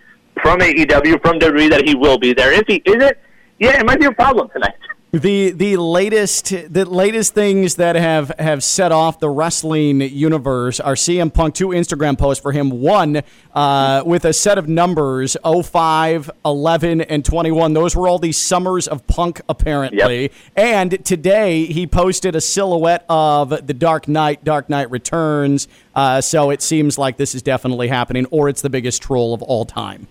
from 0.41 0.61
AEW, 0.61 1.21
from 1.21 1.37
WWE, 1.37 1.69
that 1.69 1.87
he 1.87 1.93
will 1.93 2.17
be 2.17 2.33
there. 2.33 2.51
If 2.51 2.65
he 2.65 2.81
isn't, 2.85 3.15
yeah, 3.59 3.79
it 3.79 3.85
might 3.85 3.99
be 3.99 4.07
a 4.07 4.11
problem 4.11 4.49
tonight. 4.49 4.73
The 5.13 5.51
the 5.51 5.77
latest 5.77 6.49
the 6.49 6.83
latest 6.83 7.33
things 7.33 7.75
that 7.75 7.95
have 7.95 8.29
have 8.39 8.61
set 8.61 8.91
off 8.91 9.21
the 9.21 9.29
wrestling 9.29 10.01
universe 10.01 10.81
are 10.81 10.95
CM 10.95 11.33
Punk 11.33 11.55
two 11.55 11.69
Instagram 11.69 12.17
posts 12.17 12.41
for 12.41 12.51
him 12.51 12.81
one 12.81 13.21
uh, 13.53 14.03
with 14.05 14.25
a 14.25 14.33
set 14.33 14.57
of 14.57 14.67
numbers 14.67 15.37
05, 15.45 16.29
11 16.43 17.01
and 17.01 17.23
21 17.23 17.71
those 17.71 17.95
were 17.95 18.09
all 18.09 18.19
the 18.19 18.33
summers 18.33 18.85
of 18.85 19.07
Punk 19.07 19.39
apparently 19.47 20.23
Yep. 20.23 20.31
and 20.57 21.05
today 21.05 21.65
he 21.67 21.87
posted 21.87 22.35
a 22.35 22.41
silhouette 22.41 23.05
of 23.07 23.65
the 23.65 23.73
Dark 23.73 24.09
Knight 24.09 24.43
Dark 24.43 24.69
Knight 24.69 24.91
Returns 24.91 25.69
uh, 25.95 26.19
so 26.19 26.49
it 26.49 26.61
seems 26.61 26.97
like 26.97 27.15
this 27.15 27.33
is 27.33 27.41
definitely 27.41 27.87
happening 27.87 28.25
or 28.29 28.49
it's 28.49 28.61
the 28.61 28.69
biggest 28.69 29.01
troll 29.01 29.33
of 29.33 29.41
all 29.41 29.63
time. 29.63 30.07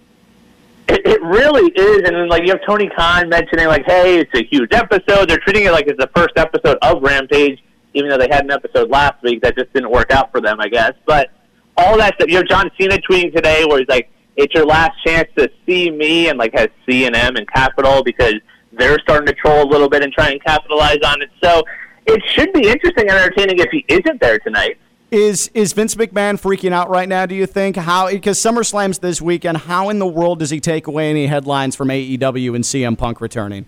It, 0.89 1.05
it 1.05 1.23
really 1.23 1.73
is, 1.73 2.03
and 2.07 2.15
then 2.15 2.29
like 2.29 2.45
you 2.45 2.51
have 2.51 2.65
Tony 2.65 2.89
Khan 2.97 3.29
mentioning 3.29 3.67
like, 3.67 3.85
"Hey, 3.87 4.19
it's 4.21 4.31
a 4.35 4.45
huge 4.45 4.73
episode." 4.73 5.29
They're 5.29 5.39
treating 5.39 5.65
it 5.65 5.73
like 5.73 5.87
it's 5.89 5.99
the 5.99 6.11
first 6.15 6.35
episode 6.37 6.79
of 6.81 7.03
Rampage, 7.03 7.61
even 7.95 8.09
though 8.09 8.19
they 8.19 8.29
had 8.31 8.45
an 8.45 8.53
episode 8.53 8.89
last 8.89 9.21
week 9.23 9.43
that 9.43 9.57
just 9.57 9.73
didn't 9.73 9.91
work 9.91 10.13
out 10.13 10.31
for 10.31 10.41
them, 10.41 10.61
I 10.61 10.69
guess. 10.69 10.93
But 11.05 11.31
all 11.77 11.99
that 11.99 12.15
stuff, 12.15 12.29
you 12.29 12.35
know, 12.35 12.45
John 12.45 12.71
Cena 12.79 12.99
tweeting 12.99 13.35
today 13.35 13.65
where 13.65 13.79
he's 13.79 13.89
like, 13.89 14.11
"It's 14.37 14.55
your 14.55 14.65
last 14.65 14.93
chance 15.05 15.29
to 15.37 15.51
see 15.67 15.91
me," 15.91 16.29
and 16.29 16.39
like 16.39 16.55
has 16.55 16.69
C 16.89 17.07
and 17.07 17.17
M 17.17 17.35
and 17.35 17.51
Capital 17.53 18.05
because 18.05 18.35
they're 18.73 18.99
starting 19.01 19.27
to 19.27 19.33
troll 19.33 19.65
a 19.65 19.69
little 19.69 19.89
bit 19.89 20.05
and 20.05 20.13
try 20.13 20.31
and 20.31 20.43
capitalize 20.45 20.99
on 21.05 21.21
it. 21.21 21.31
So 21.43 21.65
it 22.07 22.23
should 22.27 22.53
be 22.53 22.69
interesting 22.69 23.09
and 23.09 23.19
entertaining 23.19 23.59
if 23.59 23.71
he 23.71 23.85
isn't 23.89 24.21
there 24.21 24.39
tonight. 24.39 24.79
Is 25.11 25.51
is 25.55 25.73
Vince 25.73 25.95
McMahon 25.95 26.35
freaking 26.41 26.73
out 26.73 26.91
right 26.91 27.09
now? 27.09 27.27
Do 27.27 27.35
you 27.37 27.47
think 27.47 27.77
how 27.77 28.09
because 28.09 28.39
SummerSlam's 28.39 28.99
this 28.99 29.23
weekend? 29.23 29.59
How 29.59 29.89
in 29.89 30.01
the 30.01 30.07
world 30.07 30.41
does 30.41 30.51
he 30.51 30.59
take 30.59 30.89
away 30.89 31.11
any 31.11 31.29
headlines 31.29 31.77
from 31.77 31.89
AEW 31.89 32.57
and 32.57 32.65
CM 32.65 32.99
Punk 32.99 33.21
returning? 33.21 33.67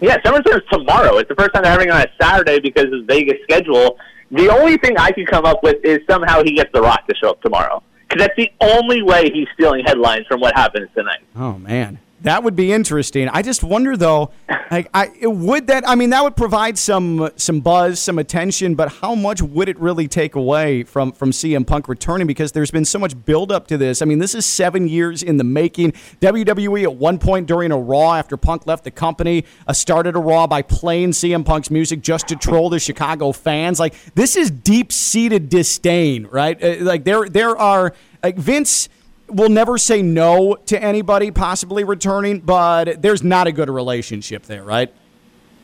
Yeah, 0.00 0.18
SummerSlam's 0.18 0.64
tomorrow. 0.70 1.16
It's 1.16 1.28
the 1.28 1.34
first 1.36 1.54
time 1.54 1.62
they're 1.62 1.72
having 1.72 1.88
it 1.88 1.92
on 1.92 2.02
a 2.02 2.06
Saturday 2.20 2.60
because 2.60 2.92
of 2.92 3.06
Vegas 3.06 3.38
schedule. 3.44 3.98
The 4.30 4.50
only 4.50 4.76
thing 4.76 4.98
I 4.98 5.10
could 5.10 5.26
come 5.26 5.46
up 5.46 5.62
with 5.62 5.82
is 5.84 6.00
somehow 6.08 6.42
he 6.42 6.52
gets 6.52 6.70
The 6.72 6.82
Rock 6.82 7.06
to 7.08 7.14
show 7.14 7.30
up 7.30 7.40
tomorrow. 7.40 7.82
Because 8.06 8.26
that's 8.26 8.36
the 8.36 8.50
only 8.60 9.02
way 9.02 9.30
he's 9.30 9.48
stealing 9.54 9.84
headlines 9.86 10.26
from 10.26 10.40
what 10.40 10.54
happens 10.54 10.88
tonight. 10.94 11.22
Oh 11.34 11.58
man, 11.58 11.98
that 12.22 12.42
would 12.42 12.56
be 12.56 12.72
interesting. 12.72 13.28
I 13.28 13.42
just 13.42 13.62
wonder 13.62 13.96
though, 13.96 14.30
like, 14.70 14.88
I 14.94 15.10
would 15.22 15.66
that? 15.66 15.86
I 15.88 15.94
mean, 15.94 16.10
that 16.10 16.24
would 16.24 16.36
provide 16.36 16.78
some 16.78 17.30
some 17.36 17.60
buzz, 17.60 18.00
some 18.00 18.18
attention, 18.18 18.74
but 18.74 18.90
how 18.90 19.14
much 19.14 19.42
would 19.42 19.68
it 19.68 19.78
really 19.78 20.08
take 20.08 20.34
away 20.34 20.82
from 20.82 21.12
from 21.12 21.30
CM 21.30 21.66
Punk 21.66 21.88
returning? 21.88 22.26
Because 22.26 22.52
there's 22.52 22.70
been 22.70 22.84
so 22.84 22.98
much 22.98 23.24
build 23.24 23.52
up 23.52 23.66
to 23.68 23.76
this. 23.76 24.00
I 24.00 24.06
mean, 24.06 24.18
this 24.18 24.34
is 24.34 24.46
seven 24.46 24.88
years 24.88 25.22
in 25.22 25.36
the 25.36 25.44
making. 25.44 25.92
WWE 26.20 26.84
at 26.84 26.94
one 26.94 27.18
point 27.18 27.46
during 27.46 27.70
a 27.70 27.78
Raw 27.78 28.14
after 28.14 28.36
Punk 28.36 28.66
left 28.66 28.84
the 28.84 28.90
company, 28.90 29.44
uh, 29.66 29.72
started 29.72 30.16
a 30.16 30.20
Raw 30.20 30.46
by 30.46 30.62
playing 30.62 31.10
CM 31.10 31.44
Punk's 31.44 31.70
music 31.70 32.00
just 32.00 32.28
to 32.28 32.36
troll 32.36 32.70
the 32.70 32.80
Chicago 32.80 33.32
fans. 33.32 33.78
Like 33.78 33.94
this 34.14 34.36
is 34.36 34.50
deep 34.50 34.90
seated 34.90 35.50
disdain, 35.50 36.26
right? 36.26 36.62
Uh, 36.62 36.76
like 36.80 37.04
there 37.04 37.28
there 37.28 37.56
are 37.56 37.92
like 38.22 38.36
Vince 38.36 38.88
will 39.28 39.48
never 39.48 39.78
say 39.78 40.02
no 40.02 40.56
to 40.66 40.82
anybody 40.82 41.30
possibly 41.30 41.84
returning, 41.84 42.40
but 42.40 43.02
there's 43.02 43.22
not 43.22 43.46
a 43.46 43.52
good 43.52 43.68
relationship 43.68 44.44
there, 44.44 44.62
right? 44.62 44.92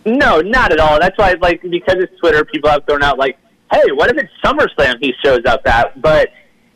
No, 0.04 0.40
not 0.40 0.72
at 0.72 0.80
all. 0.80 0.98
That's 1.00 1.16
why, 1.16 1.34
like, 1.40 1.62
because 1.62 1.96
it's 1.98 2.18
Twitter, 2.18 2.44
people 2.44 2.70
have 2.70 2.84
thrown 2.86 3.02
out, 3.02 3.18
like, 3.18 3.38
hey, 3.72 3.84
what 3.92 4.10
if 4.10 4.16
it's 4.16 4.32
SummerSlam 4.44 4.96
he 5.00 5.14
shows 5.24 5.40
up 5.46 5.66
at? 5.66 6.00
But 6.02 6.28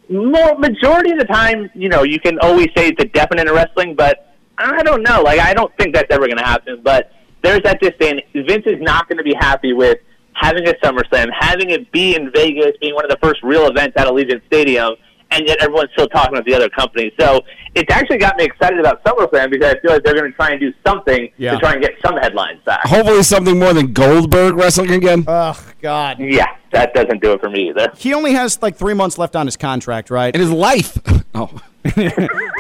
more 0.09 0.57
majority 0.59 1.11
of 1.11 1.19
the 1.19 1.25
time, 1.25 1.69
you 1.75 1.89
know, 1.89 2.05
you 2.05 2.21
can 2.21 2.39
always 2.39 2.69
say 2.77 2.89
it's 2.89 3.03
a 3.03 3.07
definite 3.07 3.49
in 3.49 3.55
wrestling, 3.55 3.97
but 3.97 4.35
I 4.59 4.83
don't 4.83 5.03
know. 5.03 5.23
Like, 5.23 5.41
I 5.41 5.53
don't 5.55 5.77
think 5.77 5.95
that's 5.95 6.11
ever 6.11 6.27
going 6.27 6.39
to 6.39 6.45
happen. 6.45 6.81
But 6.83 7.13
there's 7.43 7.61
that 7.63 7.81
disdain. 7.81 8.21
Vince 8.33 8.65
is 8.67 8.81
not 8.81 9.09
going 9.09 9.19
to 9.19 9.25
be 9.25 9.35
happy 9.39 9.73
with 9.73 9.99
having 10.35 10.67
a 10.69 10.75
SummerSlam, 10.75 11.27
having 11.39 11.71
it 11.71 11.91
be 11.93 12.15
in 12.15 12.31
Vegas, 12.31 12.73
being 12.81 12.95
one 12.95 13.05
of 13.05 13.11
the 13.11 13.19
first 13.23 13.43
real 13.43 13.67
events 13.67 13.95
at 13.97 14.07
Allegiant 14.07 14.47
Stadium, 14.47 14.95
and 15.31 15.47
yet 15.47 15.59
everyone's 15.63 15.91
still 15.93 16.09
talking 16.09 16.33
about 16.35 16.45
the 16.47 16.55
other 16.55 16.69
company. 16.71 17.13
So 17.19 17.41
it's 17.75 17.93
actually 17.93 18.19
got 18.19 18.37
me 18.37 18.45
excited 18.45 18.79
about 18.79 19.03
SummerSlam 19.05 19.51
because 19.51 19.75
I 19.75 19.81
feel 19.81 19.93
like 19.93 20.03
they're 20.05 20.15
going 20.15 20.31
to 20.31 20.37
try 20.37 20.51
and 20.51 20.61
do 20.61 20.73
something 20.87 21.31
Yeah. 21.37 21.53
to 21.53 21.59
try 21.59 21.73
and 21.73 21.83
get 21.83 21.93
some 22.05 22.17
headlines 22.17 22.61
back. 22.65 22.81
Hopefully, 22.85 23.23
something 23.23 23.59
more 23.59 23.73
than 23.75 23.93
Goldberg 23.93 24.55
wrestling 24.55 24.93
again. 24.93 25.25
Oh 25.27 25.59
God. 25.83 26.19
Yeah, 26.21 26.47
that 26.73 26.95
doesn't 26.95 27.21
do 27.23 27.33
it 27.33 27.41
for 27.41 27.51
me 27.51 27.69
either. 27.71 27.91
He 27.97 28.15
only 28.15 28.33
has 28.33 28.63
like 28.63 28.77
three 28.77 28.95
months 28.95 29.19
left 29.19 29.37
on 29.37 29.47
his 29.47 29.57
contract, 29.57 30.11
right? 30.11 30.35
in 30.35 30.41
his 30.41 30.51
life. 30.51 30.97
Oh, 31.39 31.51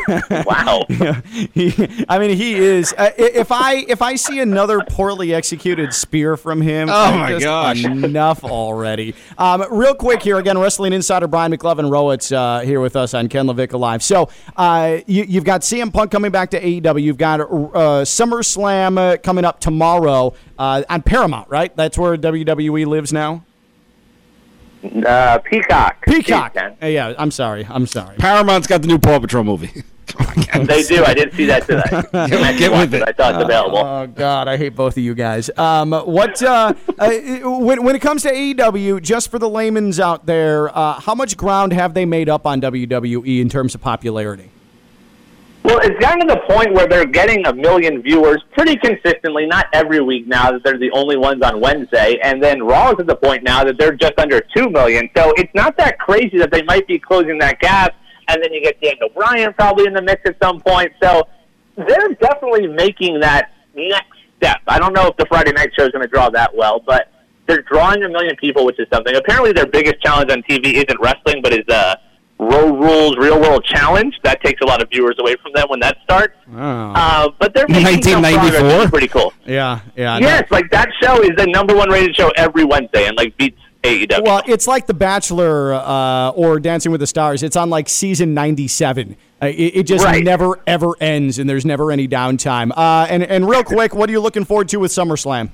Wow. 0.46 0.84
he, 1.54 2.04
I 2.08 2.18
mean, 2.18 2.36
he 2.36 2.54
is. 2.54 2.94
Uh, 2.96 3.10
if 3.18 3.50
I 3.50 3.84
if 3.88 4.02
I 4.02 4.14
see 4.16 4.40
another 4.40 4.80
poorly 4.80 5.34
executed 5.34 5.92
spear 5.92 6.36
from 6.36 6.60
him, 6.60 6.88
Oh, 6.88 6.92
I'm 6.94 7.18
my 7.18 7.30
just 7.32 7.44
gosh. 7.44 7.84
enough 7.84 8.44
already. 8.44 9.14
Um, 9.38 9.64
real 9.70 9.94
quick 9.94 10.22
here 10.22 10.38
again, 10.38 10.58
wrestling 10.58 10.92
insider 10.92 11.26
Brian 11.26 11.52
McLovin 11.52 11.90
Rowitz 11.90 12.34
uh, 12.34 12.60
here 12.64 12.80
with 12.80 12.96
us 12.96 13.14
on 13.14 13.28
Ken 13.28 13.46
Levick 13.46 13.72
Live. 13.78 14.02
So 14.02 14.28
uh, 14.56 14.98
you, 15.06 15.24
you've 15.24 15.44
got 15.44 15.62
CM 15.62 15.92
Punk 15.92 16.10
coming 16.10 16.30
back 16.30 16.50
to 16.50 16.60
AEW. 16.60 17.02
You've 17.02 17.18
got 17.18 17.40
uh, 17.40 17.46
SummerSlam 18.04 18.98
uh, 18.98 19.16
coming 19.18 19.44
up 19.44 19.60
tomorrow 19.60 20.34
uh, 20.58 20.82
on 20.88 21.02
Paramount, 21.02 21.48
right? 21.48 21.74
That's 21.76 21.98
where 21.98 22.16
WWE 22.16 22.86
lives 22.86 23.12
now. 23.12 23.44
Uh, 24.84 25.38
Peacock. 25.38 26.04
Peacock. 26.06 26.54
Jeez, 26.54 26.82
Uh, 26.82 26.86
yeah, 26.86 27.14
I'm 27.18 27.30
sorry. 27.32 27.66
I'm 27.68 27.86
sorry. 27.86 28.16
Paramount's 28.18 28.66
got 28.68 28.82
the 28.82 28.88
new 28.88 28.98
Paw 28.98 29.18
Patrol 29.18 29.42
movie. 29.42 29.82
Come 30.06 30.26
on, 30.26 30.34
Ken. 30.44 30.66
They 30.66 30.82
do. 30.82 31.04
I 31.04 31.14
didn't 31.14 31.34
see 31.34 31.46
that 31.46 31.66
today. 31.66 31.82
Get- 32.28 32.58
get 32.58 32.70
with 32.72 32.94
it. 32.94 33.02
I 33.06 33.12
thought 33.12 33.34
it's 33.34 33.44
available. 33.44 33.78
Oh 33.78 34.06
God, 34.06 34.48
I 34.48 34.56
hate 34.56 34.76
both 34.76 34.96
of 34.96 35.02
you 35.02 35.14
guys. 35.14 35.50
Um, 35.56 35.92
what 35.92 36.42
uh, 36.42 36.74
uh, 36.98 37.10
when 37.42 37.82
when 37.82 37.96
it 37.96 38.02
comes 38.02 38.22
to 38.22 38.32
AEW, 38.32 39.02
just 39.02 39.30
for 39.30 39.38
the 39.38 39.48
layman's 39.48 39.98
out 40.00 40.26
there, 40.26 40.76
uh, 40.76 41.00
how 41.00 41.14
much 41.14 41.36
ground 41.36 41.72
have 41.72 41.94
they 41.94 42.04
made 42.06 42.28
up 42.28 42.46
on 42.46 42.60
WWE 42.60 43.40
in 43.40 43.48
terms 43.48 43.74
of 43.74 43.80
popularity? 43.80 44.50
Well, 45.64 45.80
it's 45.82 45.98
gotten 45.98 46.20
to 46.28 46.32
the 46.32 46.40
point 46.48 46.72
where 46.74 46.86
they're 46.86 47.06
getting 47.06 47.44
a 47.44 47.52
million 47.52 48.00
viewers 48.00 48.40
pretty 48.52 48.76
consistently, 48.76 49.46
not 49.46 49.66
every 49.72 50.00
week 50.00 50.28
now 50.28 50.52
that 50.52 50.62
they're 50.62 50.78
the 50.78 50.92
only 50.92 51.16
ones 51.16 51.42
on 51.42 51.60
Wednesday. 51.60 52.20
And 52.22 52.40
then 52.40 52.62
Raw 52.62 52.90
is 52.92 53.00
at 53.00 53.08
the 53.08 53.16
point 53.16 53.42
now 53.42 53.64
that 53.64 53.76
they're 53.76 53.96
just 53.96 54.12
under 54.16 54.40
2 54.56 54.70
million. 54.70 55.10
So 55.16 55.32
it's 55.36 55.52
not 55.56 55.76
that 55.78 55.98
crazy 55.98 56.38
that 56.38 56.52
they 56.52 56.62
might 56.62 56.86
be 56.86 57.00
closing 57.00 57.38
that 57.38 57.58
gap. 57.58 57.96
And 58.28 58.42
then 58.42 58.52
you 58.52 58.62
get 58.62 58.80
Daniel 58.80 59.08
Bryan 59.14 59.52
probably 59.54 59.86
in 59.86 59.94
the 59.94 60.02
mix 60.02 60.22
at 60.26 60.36
some 60.42 60.60
point. 60.60 60.92
So 61.02 61.28
they're 61.76 62.14
definitely 62.20 62.66
making 62.66 63.20
that 63.20 63.52
next 63.74 64.18
step. 64.38 64.58
I 64.66 64.78
don't 64.78 64.92
know 64.92 65.08
if 65.08 65.16
the 65.16 65.26
Friday 65.26 65.52
night 65.52 65.70
show 65.78 65.84
is 65.84 65.90
going 65.90 66.02
to 66.02 66.08
draw 66.08 66.30
that 66.30 66.54
well, 66.54 66.80
but 66.84 67.12
they're 67.46 67.62
drawing 67.62 68.02
a 68.02 68.08
million 68.08 68.36
people, 68.36 68.64
which 68.66 68.78
is 68.78 68.86
something. 68.92 69.14
Apparently, 69.14 69.52
their 69.52 69.66
biggest 69.66 70.02
challenge 70.02 70.30
on 70.30 70.42
TV 70.42 70.74
isn't 70.74 71.00
wrestling, 71.00 71.40
but 71.42 71.52
is 71.52 71.66
uh, 71.68 71.94
Road 72.38 72.80
Rules 72.80 73.16
Real 73.16 73.40
World 73.40 73.64
Challenge. 73.64 74.14
That 74.24 74.42
takes 74.42 74.60
a 74.60 74.66
lot 74.66 74.82
of 74.82 74.90
viewers 74.90 75.16
away 75.18 75.36
from 75.42 75.52
them 75.54 75.68
when 75.68 75.80
that 75.80 75.98
starts. 76.02 76.34
Uh, 76.52 77.30
but 77.38 77.54
they're 77.54 77.68
making 77.68 78.02
some 78.02 78.22
progress, 78.22 78.52
which 78.52 78.62
1994? 78.62 78.84
is 78.84 78.90
pretty 78.90 79.08
cool. 79.08 79.32
Yeah, 79.46 79.80
yeah. 79.96 80.18
Yes, 80.18 80.50
like 80.50 80.70
that 80.70 80.88
show 81.00 81.22
is 81.22 81.30
the 81.36 81.46
number 81.46 81.74
one 81.74 81.88
rated 81.90 82.16
show 82.16 82.30
every 82.36 82.64
Wednesday 82.64 83.06
and 83.06 83.16
like 83.16 83.36
beats 83.36 83.60
AEW. 83.86 84.22
Well, 84.24 84.42
it's 84.46 84.66
like 84.66 84.86
The 84.86 84.94
Bachelor 84.94 85.74
uh, 85.74 86.30
or 86.30 86.58
Dancing 86.60 86.92
with 86.92 87.00
the 87.00 87.06
Stars. 87.06 87.42
It's 87.42 87.56
on 87.56 87.70
like 87.70 87.88
season 87.88 88.34
97. 88.34 89.16
Uh, 89.42 89.46
it, 89.46 89.52
it 89.52 89.82
just 89.84 90.04
Right. 90.04 90.24
never 90.24 90.58
ever 90.66 90.92
ends, 91.00 91.38
and 91.38 91.48
there's 91.48 91.64
never 91.66 91.90
any 91.92 92.08
downtime. 92.08 92.72
Uh, 92.76 93.06
and 93.08 93.22
and 93.22 93.48
real 93.48 93.62
quick, 93.64 93.94
what 93.94 94.08
are 94.08 94.12
you 94.12 94.20
looking 94.20 94.44
forward 94.44 94.68
to 94.70 94.78
with 94.78 94.90
SummerSlam? 94.92 95.50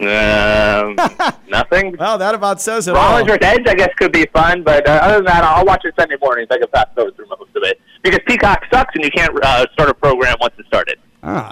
um, 0.00 0.96
nothing. 1.48 1.96
Well, 1.98 2.18
that 2.18 2.34
about 2.34 2.60
says 2.60 2.88
it 2.88 2.92
Rollins 2.92 3.20
all. 3.30 3.36
versus 3.38 3.38
Edge, 3.42 3.66
I 3.66 3.74
guess, 3.74 3.90
could 3.96 4.12
be 4.12 4.26
fun, 4.32 4.62
but 4.62 4.86
uh, 4.88 4.92
other 5.02 5.14
than 5.16 5.24
that, 5.26 5.44
I'll 5.44 5.64
watch 5.64 5.84
it 5.84 5.94
Sunday 5.98 6.16
mornings. 6.20 6.48
I 6.50 6.58
can 6.58 6.68
fast 6.68 6.94
forward 6.94 7.14
through 7.16 7.26
most 7.28 7.54
of 7.54 7.62
it 7.62 7.80
because 8.02 8.20
Peacock 8.26 8.64
sucks, 8.72 8.94
and 8.94 9.04
you 9.04 9.10
can't 9.10 9.32
uh, 9.42 9.66
start 9.72 9.88
a 9.90 9.94
program 9.94 10.36
once 10.40 10.54
it 10.58 10.66
started. 10.66 10.98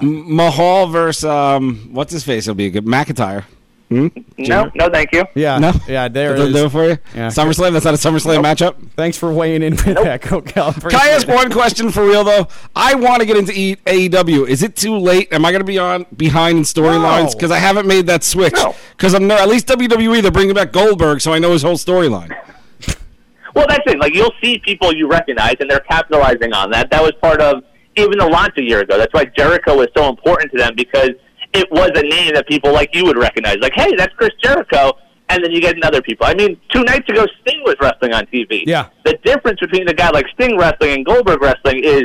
Mahal 0.03 0.87
versus 0.89 1.25
um, 1.25 1.89
what's 1.93 2.13
his 2.13 2.25
face? 2.25 2.47
It'll 2.47 2.55
be 2.57 2.67
a 2.67 2.71
good 2.71 2.85
McIntyre. 2.85 3.45
Hmm? 3.93 4.09
No, 4.39 4.71
no, 4.75 4.89
thank 4.89 5.13
you. 5.13 5.25
Yeah, 5.35 5.59
No, 5.59 5.73
yeah. 5.87 6.09
There 6.09 6.35
Does 6.35 6.49
it 6.49 6.53
that 6.53 6.59
do 6.59 6.63
it 6.65 6.67
is. 6.67 6.73
for 6.73 6.85
you. 6.85 6.99
Yeah. 7.15 7.29
SummerSlam. 7.29 7.73
That's 7.73 7.85
not 7.85 7.95
a 7.95 7.97
SummerSlam 7.97 8.43
matchup. 8.43 8.77
Thanks 8.97 9.17
for 9.19 9.33
weighing 9.33 9.63
in 9.63 9.73
with 9.73 9.85
that, 9.85 10.23
Coke. 10.23 10.47
Can 10.47 10.73
I 10.95 11.09
ask 11.09 11.29
one 11.29 11.51
question 11.53 11.91
for 11.91 12.05
real 12.07 12.25
though? 12.25 12.49
I 12.75 12.95
want 12.95 13.21
to 13.21 13.27
get 13.27 13.37
into 13.37 13.53
e- 13.55 13.77
AEW. 13.87 14.49
Is 14.49 14.63
it 14.63 14.77
too 14.77 14.97
late? 14.97 15.33
Am 15.33 15.45
I 15.45 15.51
going 15.51 15.61
to 15.61 15.67
be 15.67 15.79
on 15.79 16.07
behind 16.17 16.59
in 16.59 16.65
storylines 16.65 17.27
No. 17.29 17.33
because 17.35 17.51
I 17.51 17.59
haven't 17.59 17.87
made 17.87 18.07
that 18.07 18.25
switch? 18.25 18.55
No. 18.55 18.75
Because 18.97 19.15
I'm 19.15 19.27
no, 19.27 19.37
at 19.37 19.49
least 19.49 19.67
WWE 19.69 20.23
they're 20.23 20.31
bringing 20.31 20.55
back 20.55 20.73
Goldberg, 20.73 21.21
so 21.21 21.33
I 21.33 21.39
know 21.39 21.53
his 21.53 21.63
whole 21.63 21.75
storyline. 21.77 22.35
Well, 23.55 23.67
that's 23.69 23.83
it. 23.87 23.99
Like 23.99 24.15
you'll 24.15 24.33
see 24.43 24.59
people 24.65 24.95
you 24.95 25.07
recognize, 25.09 25.57
and 25.61 25.71
they're 25.71 25.81
capitalizing 25.81 26.55
on 26.55 26.71
that. 26.71 26.91
That 26.91 27.03
was 27.03 27.13
part 27.21 27.43
of 27.43 27.63
even 27.97 28.17
the 28.19 28.27
launch 28.27 28.55
a 28.57 28.63
year 28.63 28.81
ago. 28.81 28.97
That's 28.97 29.13
why 29.13 29.27
Jericho 29.27 29.77
was 29.77 29.89
so 29.95 30.09
important 30.09 30.51
to 30.53 30.57
them 30.59 30.73
because 30.75 31.11
it 31.55 31.71
was 31.71 31.91
a 31.95 32.03
name 32.03 32.35
that 32.35 32.47
people 32.49 32.73
like 32.73 32.95
you 32.95 33.05
would 33.05 33.19
recognize. 33.19 33.57
Like, 33.61 33.75
hey, 33.75 33.95
that's 33.97 34.15
Chris 34.15 34.31
Jericho. 34.43 34.93
And 35.29 35.43
then 35.43 35.51
you 35.51 35.61
get 35.61 35.77
another 35.77 36.03
people. 36.03 36.27
I 36.27 36.35
mean, 36.35 36.61
two 36.71 36.83
nights 36.85 37.09
ago, 37.09 37.27
Sting 37.41 37.63
was 37.65 37.77
wrestling 37.81 38.13
on 38.13 38.27
TV. 38.27 38.65
Yeah. 38.67 38.89
The 39.05 39.19
difference 39.25 39.61
between 39.61 39.89
a 39.89 39.95
guy 39.95 40.11
like 40.11 40.27
Sting 40.35 40.59
wrestling 40.59 40.93
and 40.93 41.07
Goldberg 41.07 41.41
wrestling 41.41 41.83
is 41.85 42.05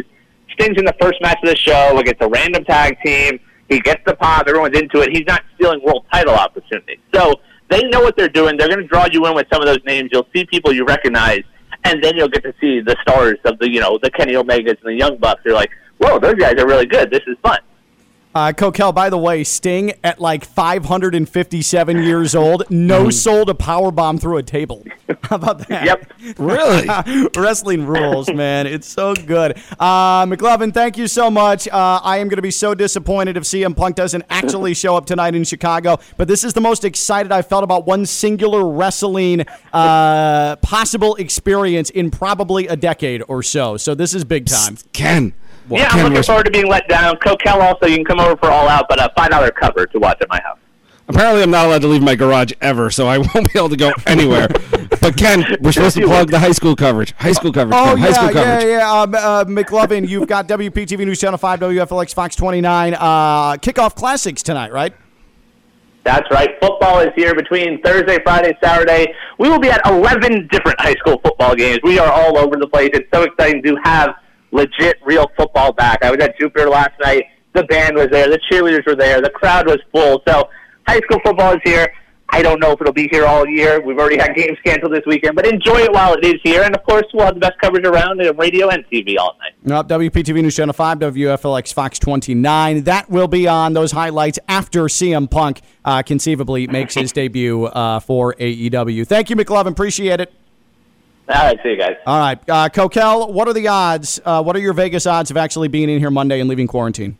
Sting's 0.54 0.77
in 0.77 0.86
the 0.86 0.96
first 1.01 1.22
match 1.22 1.38
of 1.44 1.50
the 1.50 1.56
show 1.56 1.98
against 1.98 2.22
a 2.22 2.27
random 2.30 2.63
tag 2.63 2.98
team. 3.04 3.39
He 3.70 3.80
gets 3.80 4.01
the 4.06 4.16
pop. 4.16 4.48
Everyone's 4.48 4.77
into 4.77 5.01
it. 5.01 5.10
He's 5.12 5.25
not 5.27 5.44
stealing 5.56 5.82
world 5.84 6.06
title 6.12 6.36
opportunities. 6.36 7.00
So 7.13 7.34
they 7.70 7.84
know 7.89 8.01
what 8.01 8.16
they're 8.16 8.30
doing. 8.30 8.58
They're 8.58 8.70
going 8.70 8.80
to 8.80 8.88
draw 8.88 9.08
you 9.12 9.25
in 9.27 9.36
with 9.36 9.48
some 9.51 9.62
of 9.62 9.68
those 9.68 9.84
names. 9.86 10.10
You'll 10.13 10.27
see 10.34 10.46
people 10.46 10.72
you 10.72 10.86
recognize, 10.86 11.42
and 11.84 12.01
then 12.01 12.16
you'll 12.16 12.30
get 12.30 12.44
to 12.44 12.54
see 12.62 12.80
the 12.80 12.96
stars 13.01 13.38
of 13.44 13.60
the, 13.60 13.70
you 13.70 13.82
know, 13.82 14.00
the 14.01 14.10
Kenny 14.12 14.34
Omegas 14.34 14.77
and 14.82 14.86
the 14.86 14.96
Young 14.96 15.18
Bucks. 15.18 15.42
You're 15.44 15.56
like, 15.56 15.72
whoa, 15.98 16.18
those 16.20 16.36
guys 16.36 16.54
are 16.56 16.68
really 16.68 16.86
good. 16.86 17.12
This 17.12 17.24
is 17.27 17.36
fun. 17.44 17.60
Uh, 18.38 18.53
Coquel, 18.53 18.94
by 18.94 19.10
the 19.10 19.17
way, 19.17 19.44
Sting 19.44 19.94
at 20.03 20.22
like 20.22 20.46
557 20.46 22.03
years 22.03 22.36
old, 22.36 22.70
no 22.70 23.10
soul 23.10 23.48
to 23.48 23.56
power 23.56 23.89
bomb 23.89 24.20
through 24.20 24.38
a 24.38 24.44
table. 24.44 24.86
How 25.24 25.38
about 25.38 25.67
that? 25.70 25.86
Yep. 25.86 26.38
Really? 26.38 27.29
Wrestling 27.36 27.88
rules, 27.88 28.32
man. 28.32 28.67
It's 28.67 28.88
so 28.88 29.15
good. 29.15 29.58
Uh, 29.79 30.25
McLovin, 30.25 30.72
thank 30.72 30.98
you 30.98 31.08
so 31.08 31.32
much. 31.32 31.67
Uh, 31.67 32.00
I 32.03 32.17
am 32.17 32.27
going 32.27 32.36
to 32.38 32.44
be 32.44 32.51
so 32.51 32.75
disappointed 32.75 33.38
if 33.38 33.44
CM 33.44 33.75
Punk 33.75 33.96
doesn't 33.96 34.24
actually 34.29 34.74
show 34.74 34.96
up 34.96 35.06
tonight 35.08 35.34
in 35.34 35.44
Chicago. 35.44 35.98
But 36.17 36.27
this 36.27 36.44
is 36.44 36.53
the 36.53 36.62
most 36.62 36.86
excited 36.86 37.32
I've 37.32 37.48
felt 37.48 37.63
about 37.63 37.88
one 37.88 38.06
singular 38.06 38.70
wrestling 38.70 39.46
uh, 39.74 40.58
possible 40.58 41.15
experience 41.15 41.89
in 41.89 42.12
probably 42.12 42.67
a 42.67 42.75
decade 42.75 43.24
or 43.27 43.41
so. 43.41 43.77
So 43.77 43.96
this 43.96 44.13
is 44.13 44.24
big 44.25 44.46
time. 44.46 44.77
Ken. 44.94 45.34
Yeah, 45.69 45.89
Ken 45.89 46.00
I'm 46.00 46.03
looking 46.05 46.17
was- 46.17 46.27
forward 46.27 46.45
to 46.45 46.51
being 46.51 46.67
let 46.67 46.88
down. 46.88 47.15
Coquel 47.17 47.62
also, 47.62 47.86
you 47.88 47.95
can 47.97 48.05
come 48.05 48.19
over 48.19 48.36
for 48.38 48.50
All 48.50 48.67
Out, 48.67 48.86
but 48.89 49.00
a 49.00 49.12
five 49.17 49.29
dollar 49.31 49.51
cover 49.51 49.86
to 49.86 50.00
watch 50.00 50.17
at 50.21 50.29
my 50.29 50.39
house. 50.41 50.57
Apparently, 51.09 51.41
I'm 51.41 51.51
not 51.51 51.65
allowed 51.67 51.81
to 51.83 51.88
leave 51.88 52.01
my 52.03 52.15
garage 52.15 52.51
ever, 52.59 52.89
so 52.91 53.07
I 53.07 53.17
won't 53.33 53.53
be 53.53 53.57
able 53.57 53.69
to 53.69 53.77
go 53.77 53.93
anywhere. 54.05 54.47
but 55.01 55.15
Ken, 55.15 55.45
we're 55.62 55.71
supposed 55.71 55.95
to 55.95 56.05
plug 56.05 56.29
the 56.31 56.39
high 56.39 56.51
school 56.51 56.75
coverage. 56.75 57.13
High 57.13 57.31
school 57.31 57.53
coverage. 57.53 57.79
Oh 57.79 57.95
Ken, 57.95 57.97
high 57.97 58.07
yeah, 58.09 58.13
school 58.13 58.33
yeah, 58.33 58.59
yeah. 58.59 59.01
Um, 59.01 59.15
uh, 59.15 59.45
McLovin, 59.45 60.07
you've 60.07 60.27
got 60.27 60.47
WPTV 60.50 61.00
News 61.05 61.19
Channel 61.19 61.38
Five, 61.38 61.62
WFLX 61.62 62.13
Fox 62.13 62.36
29 62.36 62.93
uh, 62.93 63.00
kickoff 63.57 63.95
classics 63.95 64.43
tonight, 64.43 64.74
right? 64.74 64.93
That's 66.03 66.29
right. 66.31 66.51
Football 66.62 67.00
is 67.01 67.12
here 67.17 67.36
between 67.36 67.81
Thursday, 67.81 68.17
Friday, 68.24 68.57
Saturday. 68.63 69.13
We 69.39 69.50
will 69.50 69.59
be 69.59 69.69
at 69.69 69.81
11 69.86 70.47
different 70.51 70.79
high 70.79 70.95
school 70.95 71.19
football 71.21 71.53
games. 71.53 71.79
We 71.83 72.00
are 72.00 72.09
all 72.09 72.38
over 72.38 72.55
the 72.55 72.67
place. 72.67 72.91
It's 72.93 73.09
so 73.13 73.24
exciting 73.24 73.62
to 73.63 73.75
have 73.83 74.15
legit, 74.51 74.98
real 75.06 75.27
football 75.38 75.74
back. 75.74 76.04
I 76.04 76.12
was 76.12 76.20
at 76.22 76.38
Jupiter 76.39 76.70
last 76.70 76.94
night. 77.01 77.25
The 77.54 77.63
band 77.63 77.96
was 77.96 78.08
there. 78.12 78.30
The 78.30 78.39
cheerleaders 78.51 78.86
were 78.86 78.96
there. 78.96 79.22
The 79.22 79.30
crowd 79.30 79.68
was 79.68 79.80
full. 79.92 80.22
So 80.27 80.50
high 80.88 81.00
school 81.00 81.20
football 81.24 81.54
is 81.54 81.62
here. 81.63 81.92
I 82.30 82.42
don't 82.42 82.60
know 82.60 82.72
if 82.72 82.82
it'll 82.82 82.94
be 82.94 83.08
here 83.10 83.25
all 83.25 83.48
year. 83.48 83.82
We've 83.82 83.98
already 83.98 84.18
had 84.18 84.36
games 84.36 84.58
canceled 84.63 84.94
this 84.94 85.04
weekend, 85.06 85.36
but 85.36 85.48
enjoy 85.48 85.80
it 85.80 85.94
while 85.94 86.13
it 86.13 86.25
is 86.25 86.36
here. 86.44 86.63
And 86.63 86.75
of 86.75 86.84
course, 86.84 87.06
we'll 87.13 87.25
have 87.25 87.36
the 87.36 87.39
best 87.39 87.58
coverage 87.62 87.86
around 87.86 88.22
in 88.22 88.36
radio 88.36 88.70
and 88.70 88.84
TV 88.92 89.16
all 89.18 89.38
night. 89.39 89.54
Nope, 89.63 89.88
WPTV 89.88 90.42
News 90.42 90.56
Channel 90.56 90.74
5, 90.74 91.00
WFLX 91.00 91.74
Fox 91.74 92.00
29. 92.00 92.84
That 92.84 93.10
will 93.10 93.30
be 93.30 93.48
on 93.48 93.74
those 93.74 93.94
highlights 93.94 94.39
after 94.50 94.84
CM 94.84 95.32
Punk 95.32 95.62
uh, 95.86 96.04
conceivably 96.04 96.68
makes 96.68 96.96
his 96.96 97.13
debut 97.13 97.66
uh, 97.66 98.01
for 98.01 98.34
AEW. 98.34 99.08
Thank 99.08 99.30
you, 99.30 99.38
McLovin. 99.38 99.72
Appreciate 99.72 100.20
it. 100.20 100.34
All 101.29 101.36
right, 101.36 101.60
see 101.62 101.69
you 101.69 101.77
guys. 101.77 101.96
All 102.05 102.19
right. 102.19 102.39
Uh, 102.50 102.69
Coquel, 102.69 103.34
what 103.34 103.50
are 103.50 103.53
the 103.53 103.67
odds? 103.67 104.19
Uh, 104.24 104.41
what 104.41 104.55
are 104.55 104.60
your 104.60 104.74
Vegas 104.74 105.05
odds 105.05 105.29
of 105.29 105.36
actually 105.36 105.67
being 105.67 105.89
in 105.89 106.00
here 106.00 106.10
Monday 106.12 106.39
and 106.39 106.48
leaving 106.50 106.67
quarantine? 106.67 107.17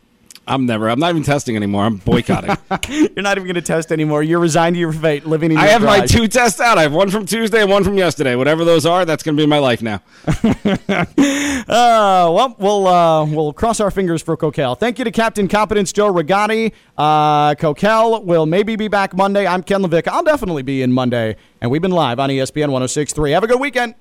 I'm 0.48 0.64
never. 0.64 0.88
I'm 0.88 0.98
not 0.98 1.10
even 1.10 1.22
testing 1.22 1.56
anymore. 1.56 1.84
I'm 1.84 1.96
boycotting. 1.96 2.56
You're 2.88 3.22
not 3.22 3.36
even 3.36 3.44
going 3.44 3.54
to 3.54 3.62
test 3.62 3.92
anymore. 3.92 4.22
You're 4.22 4.40
resigned 4.40 4.76
to 4.76 4.80
your 4.80 4.92
fate, 4.92 5.26
living 5.26 5.50
in 5.50 5.58
your 5.58 5.64
I 5.64 5.68
have 5.68 5.82
my 5.82 6.06
two 6.06 6.26
tests 6.26 6.58
out. 6.58 6.78
I 6.78 6.82
have 6.82 6.92
one 6.92 7.10
from 7.10 7.26
Tuesday 7.26 7.60
and 7.60 7.70
one 7.70 7.84
from 7.84 7.98
yesterday. 7.98 8.34
Whatever 8.34 8.64
those 8.64 8.86
are, 8.86 9.04
that's 9.04 9.22
going 9.22 9.36
to 9.36 9.42
be 9.42 9.46
my 9.46 9.58
life 9.58 9.82
now. 9.82 10.02
Uh, 11.68 12.30
well, 12.32 12.56
we'll 12.58 12.86
uh, 12.86 13.24
we'll 13.26 13.52
cross 13.52 13.78
our 13.78 13.90
fingers 13.90 14.22
for 14.22 14.38
Coquel. 14.38 14.74
Thank 14.78 14.98
you 14.98 15.04
to 15.04 15.10
Captain 15.10 15.48
Competence 15.48 15.92
Joe 15.92 16.10
Regani. 16.10 16.72
Uh, 16.96 17.54
Coquel 17.56 18.24
will 18.24 18.46
maybe 18.46 18.74
be 18.76 18.88
back 18.88 19.14
Monday. 19.14 19.46
I'm 19.46 19.62
Ken 19.62 19.82
Levick. 19.82 20.08
I'll 20.08 20.22
definitely 20.22 20.62
be 20.62 20.80
in 20.80 20.92
Monday, 20.94 21.36
and 21.60 21.70
we've 21.70 21.82
been 21.82 21.90
live 21.90 22.20
on 22.20 22.30
ESPN 22.30 22.70
106.3. 22.70 23.32
Have 23.32 23.44
a 23.44 23.46
good 23.46 23.60
weekend. 23.60 23.96